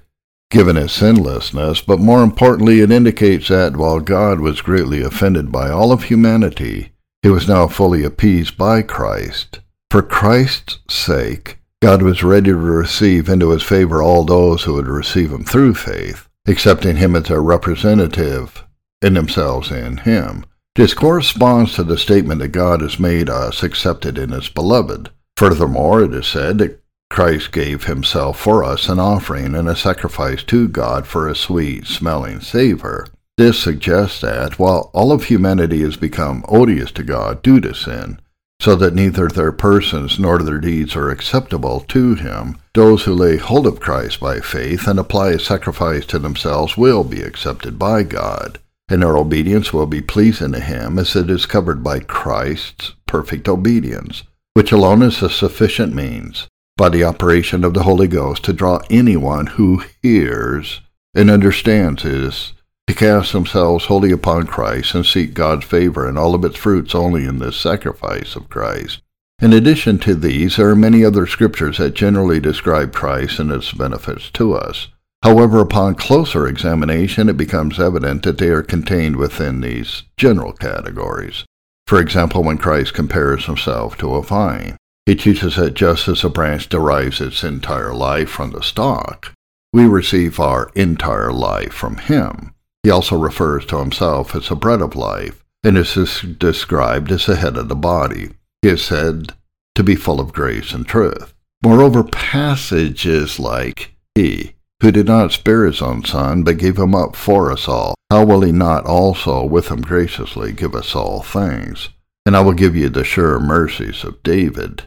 given 0.50 0.76
his 0.76 0.92
sinlessness, 0.92 1.82
but 1.82 2.00
more 2.00 2.22
importantly, 2.22 2.80
it 2.80 2.90
indicates 2.90 3.48
that 3.48 3.76
while 3.76 4.00
God 4.00 4.40
was 4.40 4.62
greatly 4.62 5.02
offended 5.02 5.52
by 5.52 5.68
all 5.68 5.92
of 5.92 6.04
humanity, 6.04 6.92
he 7.20 7.28
was 7.28 7.46
now 7.46 7.66
fully 7.66 8.02
appeased 8.02 8.56
by 8.56 8.80
Christ. 8.80 9.60
For 9.90 10.00
Christ's 10.00 10.78
sake, 10.88 11.58
God 11.82 12.02
was 12.02 12.22
ready 12.22 12.50
to 12.50 12.56
receive 12.56 13.28
into 13.28 13.50
his 13.50 13.62
favor 13.62 14.02
all 14.02 14.24
those 14.24 14.62
who 14.62 14.74
would 14.74 14.86
receive 14.86 15.30
him 15.30 15.44
through 15.44 15.74
faith, 15.74 16.26
accepting 16.46 16.96
him 16.96 17.14
as 17.14 17.24
their 17.24 17.42
representative 17.42 18.64
and 19.02 19.16
themselves 19.16 19.70
in 19.70 19.98
him. 19.98 20.44
This 20.74 20.94
corresponds 20.94 21.74
to 21.74 21.84
the 21.84 21.98
statement 21.98 22.40
that 22.40 22.48
God 22.48 22.80
has 22.80 22.98
made 22.98 23.28
us 23.28 23.62
accepted 23.62 24.18
in 24.18 24.30
his 24.30 24.48
beloved. 24.48 25.10
Furthermore, 25.36 26.02
it 26.02 26.14
is 26.14 26.26
said 26.26 26.58
that 26.58 26.82
Christ 27.10 27.52
gave 27.52 27.84
himself 27.84 28.40
for 28.40 28.64
us 28.64 28.88
an 28.88 28.98
offering 28.98 29.54
and 29.54 29.68
a 29.68 29.76
sacrifice 29.76 30.42
to 30.44 30.68
God 30.68 31.06
for 31.06 31.28
a 31.28 31.36
sweet 31.36 31.86
smelling 31.86 32.40
savor. 32.40 33.06
This 33.38 33.58
suggests 33.58 34.22
that, 34.22 34.58
while 34.58 34.90
all 34.94 35.12
of 35.12 35.24
humanity 35.24 35.82
has 35.82 35.96
become 35.96 36.44
odious 36.48 36.90
to 36.92 37.02
God 37.02 37.42
due 37.42 37.60
to 37.60 37.74
sin, 37.74 38.18
so 38.60 38.74
that 38.74 38.94
neither 38.94 39.28
their 39.28 39.52
persons 39.52 40.18
nor 40.18 40.38
their 40.38 40.58
deeds 40.58 40.96
are 40.96 41.10
acceptable 41.10 41.80
to 41.80 42.14
him, 42.14 42.58
those 42.74 43.04
who 43.04 43.14
lay 43.14 43.36
hold 43.36 43.66
of 43.66 43.80
Christ 43.80 44.20
by 44.20 44.40
faith 44.40 44.86
and 44.86 44.98
apply 44.98 45.30
a 45.30 45.38
sacrifice 45.38 46.06
to 46.06 46.18
themselves 46.18 46.76
will 46.76 47.04
be 47.04 47.22
accepted 47.22 47.78
by 47.78 48.02
God, 48.02 48.58
and 48.88 49.02
their 49.02 49.16
obedience 49.16 49.72
will 49.72 49.86
be 49.86 50.00
pleasing 50.00 50.52
to 50.52 50.60
him 50.60 50.98
as 50.98 51.14
it 51.14 51.30
is 51.30 51.46
covered 51.46 51.82
by 51.84 52.00
Christ's 52.00 52.94
perfect 53.06 53.48
obedience, 53.48 54.24
which 54.54 54.72
alone 54.72 55.02
is 55.02 55.22
a 55.22 55.30
sufficient 55.30 55.94
means 55.94 56.48
by 56.76 56.88
the 56.88 57.04
operation 57.04 57.64
of 57.64 57.74
the 57.74 57.84
Holy 57.84 58.08
Ghost 58.08 58.44
to 58.44 58.52
draw 58.52 58.80
anyone 58.90 59.46
who 59.46 59.82
hears 60.02 60.80
and 61.14 61.30
understands 61.30 62.02
this 62.02 62.52
to 62.86 62.94
cast 62.94 63.32
themselves 63.32 63.86
wholly 63.86 64.12
upon 64.12 64.46
Christ 64.46 64.94
and 64.94 65.04
seek 65.04 65.34
God's 65.34 65.64
favor 65.64 66.08
and 66.08 66.16
all 66.16 66.34
of 66.34 66.44
its 66.44 66.56
fruits 66.56 66.94
only 66.94 67.24
in 67.24 67.38
this 67.38 67.56
sacrifice 67.56 68.36
of 68.36 68.48
Christ. 68.48 69.02
In 69.40 69.52
addition 69.52 69.98
to 69.98 70.14
these, 70.14 70.56
there 70.56 70.70
are 70.70 70.76
many 70.76 71.04
other 71.04 71.26
scriptures 71.26 71.78
that 71.78 71.94
generally 71.94 72.40
describe 72.40 72.94
Christ 72.94 73.38
and 73.38 73.50
its 73.50 73.72
benefits 73.72 74.30
to 74.30 74.54
us. 74.54 74.88
However, 75.22 75.60
upon 75.60 75.96
closer 75.96 76.46
examination, 76.46 77.28
it 77.28 77.36
becomes 77.36 77.80
evident 77.80 78.22
that 78.22 78.38
they 78.38 78.48
are 78.48 78.62
contained 78.62 79.16
within 79.16 79.60
these 79.60 80.04
general 80.16 80.52
categories. 80.52 81.44
For 81.86 82.00
example, 82.00 82.42
when 82.42 82.58
Christ 82.58 82.94
compares 82.94 83.46
himself 83.46 83.98
to 83.98 84.14
a 84.14 84.22
vine, 84.22 84.76
he 85.04 85.14
teaches 85.14 85.56
that 85.56 85.74
just 85.74 86.08
as 86.08 86.24
a 86.24 86.30
branch 86.30 86.68
derives 86.68 87.20
its 87.20 87.44
entire 87.44 87.92
life 87.92 88.28
from 88.28 88.52
the 88.52 88.62
stalk, 88.62 89.32
we 89.72 89.86
receive 89.86 90.40
our 90.40 90.70
entire 90.74 91.32
life 91.32 91.72
from 91.72 91.96
him. 91.96 92.52
He 92.86 92.92
also 92.92 93.18
refers 93.18 93.66
to 93.66 93.78
himself 93.78 94.32
as 94.36 94.48
the 94.48 94.54
bread 94.54 94.80
of 94.80 94.94
life, 94.94 95.44
and 95.64 95.76
is 95.76 96.20
described 96.38 97.10
as 97.10 97.26
the 97.26 97.34
head 97.34 97.56
of 97.56 97.66
the 97.66 97.74
body. 97.74 98.30
He 98.62 98.68
is 98.68 98.84
said 98.84 99.32
to 99.74 99.82
be 99.82 99.96
full 99.96 100.20
of 100.20 100.32
grace 100.32 100.70
and 100.70 100.86
truth. 100.86 101.34
Moreover, 101.64 102.04
passages 102.04 103.40
like, 103.40 103.96
He, 104.14 104.52
who 104.80 104.92
did 104.92 105.08
not 105.08 105.32
spare 105.32 105.66
his 105.66 105.82
own 105.82 106.04
son, 106.04 106.44
but 106.44 106.58
gave 106.58 106.78
him 106.78 106.94
up 106.94 107.16
for 107.16 107.50
us 107.50 107.66
all, 107.66 107.96
how 108.08 108.24
will 108.24 108.42
he 108.42 108.52
not 108.52 108.86
also 108.86 109.42
with 109.44 109.66
him 109.66 109.80
graciously 109.80 110.52
give 110.52 110.76
us 110.76 110.94
all 110.94 111.22
things? 111.22 111.88
And 112.24 112.36
I 112.36 112.40
will 112.40 112.52
give 112.52 112.76
you 112.76 112.88
the 112.88 113.02
sure 113.02 113.40
mercies 113.40 114.04
of 114.04 114.22
David 114.22 114.84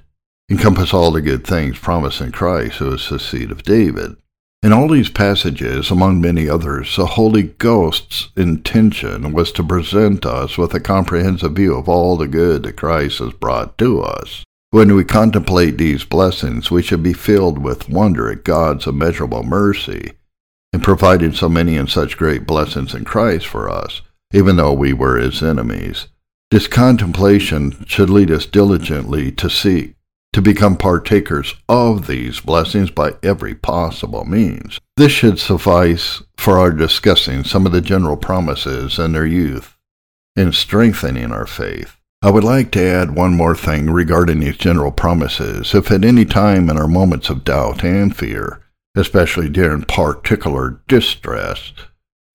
encompass 0.50 0.94
all 0.94 1.12
the 1.12 1.22
good 1.22 1.46
things 1.46 1.78
promised 1.78 2.22
in 2.22 2.32
Christ, 2.32 2.78
who 2.78 2.94
is 2.94 3.10
the 3.10 3.20
seed 3.20 3.52
of 3.52 3.64
David. 3.64 4.16
In 4.62 4.74
all 4.74 4.90
these 4.90 5.10
passages, 5.10 5.90
among 5.90 6.20
many 6.20 6.50
others, 6.50 6.98
the 6.98 7.06
Holy 7.06 7.44
Ghost's 7.44 8.28
intention 8.36 9.32
was 9.32 9.54
to 9.54 9.64
present 9.64 10.26
us 10.26 10.58
with 10.58 10.74
a 10.74 10.82
comprehensive 10.82 11.54
view 11.54 11.76
of 11.76 11.88
all 11.88 12.18
the 12.18 12.28
good 12.28 12.64
that 12.64 12.76
Christ 12.76 13.20
has 13.20 13.32
brought 13.32 13.78
to 13.78 14.02
us. 14.02 14.44
When 14.72 14.94
we 14.96 15.06
contemplate 15.06 15.78
these 15.78 16.04
blessings, 16.04 16.70
we 16.70 16.84
should 16.84 17.02
be 17.02 17.14
filled 17.14 17.58
with 17.58 17.88
wonder 17.88 18.30
at 18.30 18.44
God's 18.44 18.86
immeasurable 18.86 19.44
mercy 19.44 20.12
in 20.74 20.82
providing 20.82 21.34
so 21.34 21.48
many 21.48 21.78
and 21.78 21.90
such 21.90 22.18
great 22.18 22.46
blessings 22.46 22.94
in 22.94 23.06
Christ 23.06 23.48
for 23.48 23.70
us, 23.70 24.02
even 24.34 24.58
though 24.58 24.74
we 24.74 24.92
were 24.92 25.18
his 25.18 25.42
enemies. 25.42 26.08
This 26.52 26.68
contemplation 26.68 27.86
should 27.88 28.10
lead 28.10 28.30
us 28.30 28.46
diligently 28.46 29.32
to 29.32 29.50
seek 29.50 29.96
to 30.34 30.42
become 30.42 30.78
partakers 30.78 31.56
of 31.68 32.08
these 32.08 32.40
blessings 32.40 32.92
by 32.92 33.16
every 33.24 33.56
possible 33.56 34.26
means. 34.26 34.80
This 34.96 35.12
should 35.12 35.40
suffice 35.40 36.22
for 36.38 36.60
our 36.60 36.72
discussing 36.72 37.44
some 37.44 37.66
of 37.66 37.72
the 37.72 37.82
general 37.82 38.18
promises 38.18 39.00
and 39.00 39.16
their 39.16 39.26
youth 39.26 39.76
in 40.36 40.52
strengthening 40.52 41.32
our 41.32 41.48
faith. 41.48 41.98
I 42.22 42.32
would 42.32 42.44
like 42.44 42.72
to 42.72 42.84
add 42.84 43.16
one 43.16 43.36
more 43.36 43.56
thing 43.56 43.90
regarding 43.90 44.42
these 44.42 44.58
general 44.58 44.92
promises. 44.92 45.74
If 45.74 45.90
at 45.90 46.06
any 46.06 46.26
time 46.26 46.70
in 46.70 46.78
our 46.78 46.88
moments 46.88 47.30
of 47.30 47.46
doubt 47.46 47.84
and 47.84 48.16
fear, 48.16 48.62
especially 48.96 49.50
during 49.50 49.84
particular 49.84 50.82
distress, 50.88 51.72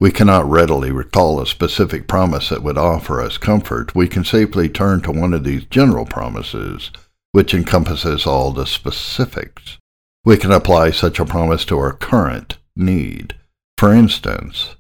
we 0.01 0.11
cannot 0.11 0.51
readily 0.51 0.91
recall 0.91 1.41
a 1.41 1.47
specific 1.47 2.09
promise 2.09 2.49
that 2.49 2.63
would 2.63 2.79
offer 2.79 3.21
us 3.21 3.39
comfort, 3.39 3.95
we 3.95 4.09
can 4.09 4.25
safely 4.25 4.69
turn 4.69 5.01
to 5.03 5.13
one 5.13 5.33
of 5.33 5.45
these 5.45 5.65
general 5.65 6.05
promises 6.07 6.91
which 7.35 7.53
encompasses 7.53 8.29
all 8.29 8.53
the 8.53 8.65
specifics. 8.65 9.77
We 10.25 10.37
can 10.37 10.53
apply 10.53 10.93
such 10.93 11.19
a 11.19 11.25
promise 11.25 11.65
to 11.65 11.77
our 11.77 11.93
current 11.93 12.59
need. 12.77 13.35
For 13.77 13.93
instance, 13.93 14.77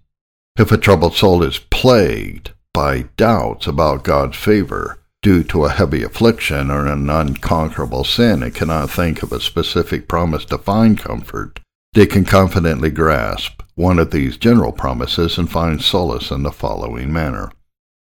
if 0.57 0.71
a 0.71 0.79
troubled 0.79 1.15
soul 1.15 1.43
is 1.43 1.59
plagued 1.59 2.53
by 2.73 3.07
doubts 3.17 3.67
about 3.67 4.05
God's 4.05 4.37
favor 4.37 5.01
due 5.21 5.43
to 5.43 5.65
a 5.65 5.71
heavy 5.73 6.05
affliction 6.05 6.71
or 6.71 6.87
an 6.87 7.11
unconquerable 7.11 8.05
sin 8.05 8.41
and 8.45 8.55
cannot 8.55 8.89
think 8.89 9.25
of 9.25 9.33
a 9.33 9.41
specific 9.41 10.07
promise 10.07 10.45
to 10.45 10.57
find 10.57 10.97
comfort, 10.97 11.59
they 11.95 12.07
can 12.07 12.25
confidently 12.25 12.91
grasp 12.91 13.63
one 13.75 13.99
of 13.99 14.13
these 14.13 14.37
general 14.37 14.71
promises 14.71 15.39
and 15.39 15.51
find 15.51 15.83
solace 15.83 16.31
in 16.31 16.45
the 16.45 16.53
following 16.53 17.13
manner. 17.13 17.51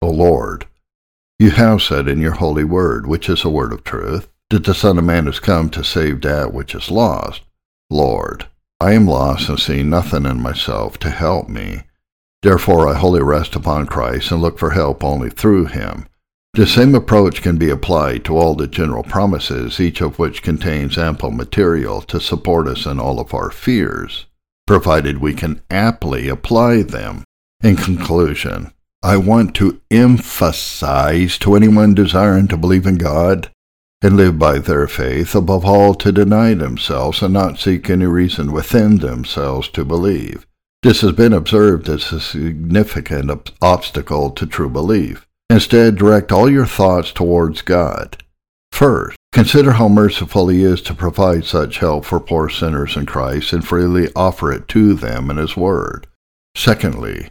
O 0.01 0.09
Lord, 0.09 0.65
you 1.39 1.51
have 1.51 1.83
said 1.83 2.09
in 2.09 2.19
your 2.19 2.33
holy 2.33 2.65
word, 2.65 3.07
which 3.07 3.29
is 3.29 3.45
a 3.45 3.51
word 3.51 3.75
of 3.75 3.85
truth, 3.85 4.27
that 4.51 4.65
the 4.65 4.75
Son 4.75 4.99
of 4.99 5.05
Man 5.05 5.27
has 5.27 5.41
come 5.41 5.69
to 5.71 5.85
save 5.85 6.23
that 6.23 6.55
which 6.55 6.75
is 6.75 6.91
lost. 6.91 7.43
Lord, 7.91 8.47
I 8.81 8.93
am 8.93 9.07
lost 9.07 9.49
and 9.49 9.59
see 9.59 9.83
nothing 9.83 10.25
in 10.25 10.41
myself 10.41 10.99
to 10.99 11.11
help 11.11 11.49
me. 11.49 11.83
Therefore 12.43 12.89
I 12.89 12.95
wholly 12.95 13.23
rest 13.23 13.57
upon 13.57 13.87
Christ 13.87 14.31
and 14.31 14.41
look 14.41 14.59
for 14.59 14.71
help 14.71 15.03
only 15.05 15.29
through 15.29 15.67
him. 15.67 16.07
The 16.55 16.67
same 16.67 16.95
approach 16.95 17.43
can 17.43 17.57
be 17.59 17.69
applied 17.69 18.25
to 18.25 18.37
all 18.37 18.55
the 18.55 18.67
general 18.67 19.03
promises, 19.03 19.81
each 19.81 20.01
of 20.01 20.19
which 20.19 20.43
contains 20.43 20.97
ample 20.97 21.31
material 21.31 22.01
to 22.03 22.21
support 22.21 22.67
us 22.69 22.87
in 22.87 22.99
all 22.99 23.21
of 23.21 23.35
our 23.35 23.51
fears, 23.51 24.27
provided 24.67 25.19
we 25.19 25.35
can 25.35 25.61
aptly 25.71 26.29
apply 26.29 26.83
them. 26.83 27.25
In 27.63 27.77
conclusion, 27.77 28.73
I 29.03 29.19
want 29.19 29.55
to 29.57 29.81
emphasize 29.91 31.39
to 31.39 31.55
anyone 31.55 31.95
desiring 31.95 32.49
to 32.49 32.57
believe 32.57 32.87
in 32.87 32.97
God 32.97 33.51
and 34.03 34.17
live 34.17 34.39
by 34.39 34.59
their 34.59 34.87
faith, 34.87 35.35
above 35.35 35.65
all 35.65 35.95
to 35.95 36.13
deny 36.13 36.55
themselves 36.55 37.23
and 37.23 37.35
not 37.35 37.59
seek 37.59 37.91
any 37.91 38.07
reason 38.07 38.53
within 38.53 38.99
themselves 38.99 39.69
to 39.69 39.85
believe. 39.85 40.47
This 40.83 41.01
has 41.01 41.13
been 41.13 41.33
observed 41.33 41.89
as 41.89 42.13
a 42.13 42.21
significant 42.21 43.51
obstacle 43.61 44.31
to 44.31 44.47
true 44.47 44.71
belief. 44.71 45.27
Instead, 45.51 45.97
direct 45.97 46.31
all 46.31 46.49
your 46.49 46.67
thoughts 46.67 47.11
towards 47.11 47.63
God. 47.63 48.23
First, 48.71 49.17
consider 49.33 49.73
how 49.73 49.89
merciful 49.89 50.47
He 50.49 50.63
is 50.63 50.81
to 50.83 50.95
provide 50.95 51.45
such 51.45 51.79
help 51.79 52.05
for 52.05 52.21
poor 52.21 52.49
sinners 52.49 52.97
in 52.97 53.07
Christ 53.07 53.53
and 53.53 53.67
freely 53.67 54.09
offer 54.15 54.53
it 54.53 54.69
to 54.69 54.95
them 54.95 55.31
in 55.31 55.37
His 55.37 55.57
Word. 55.57 56.07
Secondly, 56.55 57.31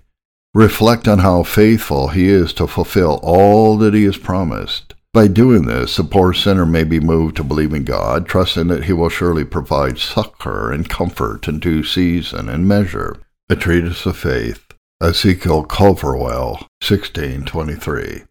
reflect 0.53 1.07
on 1.07 1.19
how 1.19 1.43
faithful 1.43 2.09
He 2.09 2.27
is 2.27 2.51
to 2.53 2.67
fulfill 2.67 3.21
all 3.23 3.77
that 3.77 3.93
He 3.93 4.03
has 4.03 4.17
promised. 4.17 4.93
By 5.17 5.25
doing 5.25 5.65
this, 5.65 5.97
the 5.97 6.03
poor 6.03 6.31
sinner 6.31 6.63
may 6.63 6.83
be 6.83 6.99
moved 6.99 7.37
to 7.37 7.43
believe 7.43 7.73
in 7.73 7.85
God, 7.85 8.27
trusting 8.27 8.67
that 8.67 8.83
He 8.83 8.93
will 8.93 9.09
surely 9.09 9.43
provide 9.43 9.97
succor 9.97 10.71
and 10.71 10.87
comfort 10.87 11.47
in 11.47 11.57
due 11.57 11.83
season 11.83 12.47
and 12.47 12.67
measure. 12.67 13.15
A 13.49 13.55
Treatise 13.55 14.05
of 14.05 14.15
Faith, 14.15 14.63
Ezekiel 15.01 15.65
Culverwell, 15.65 16.67
1623. 16.85 18.25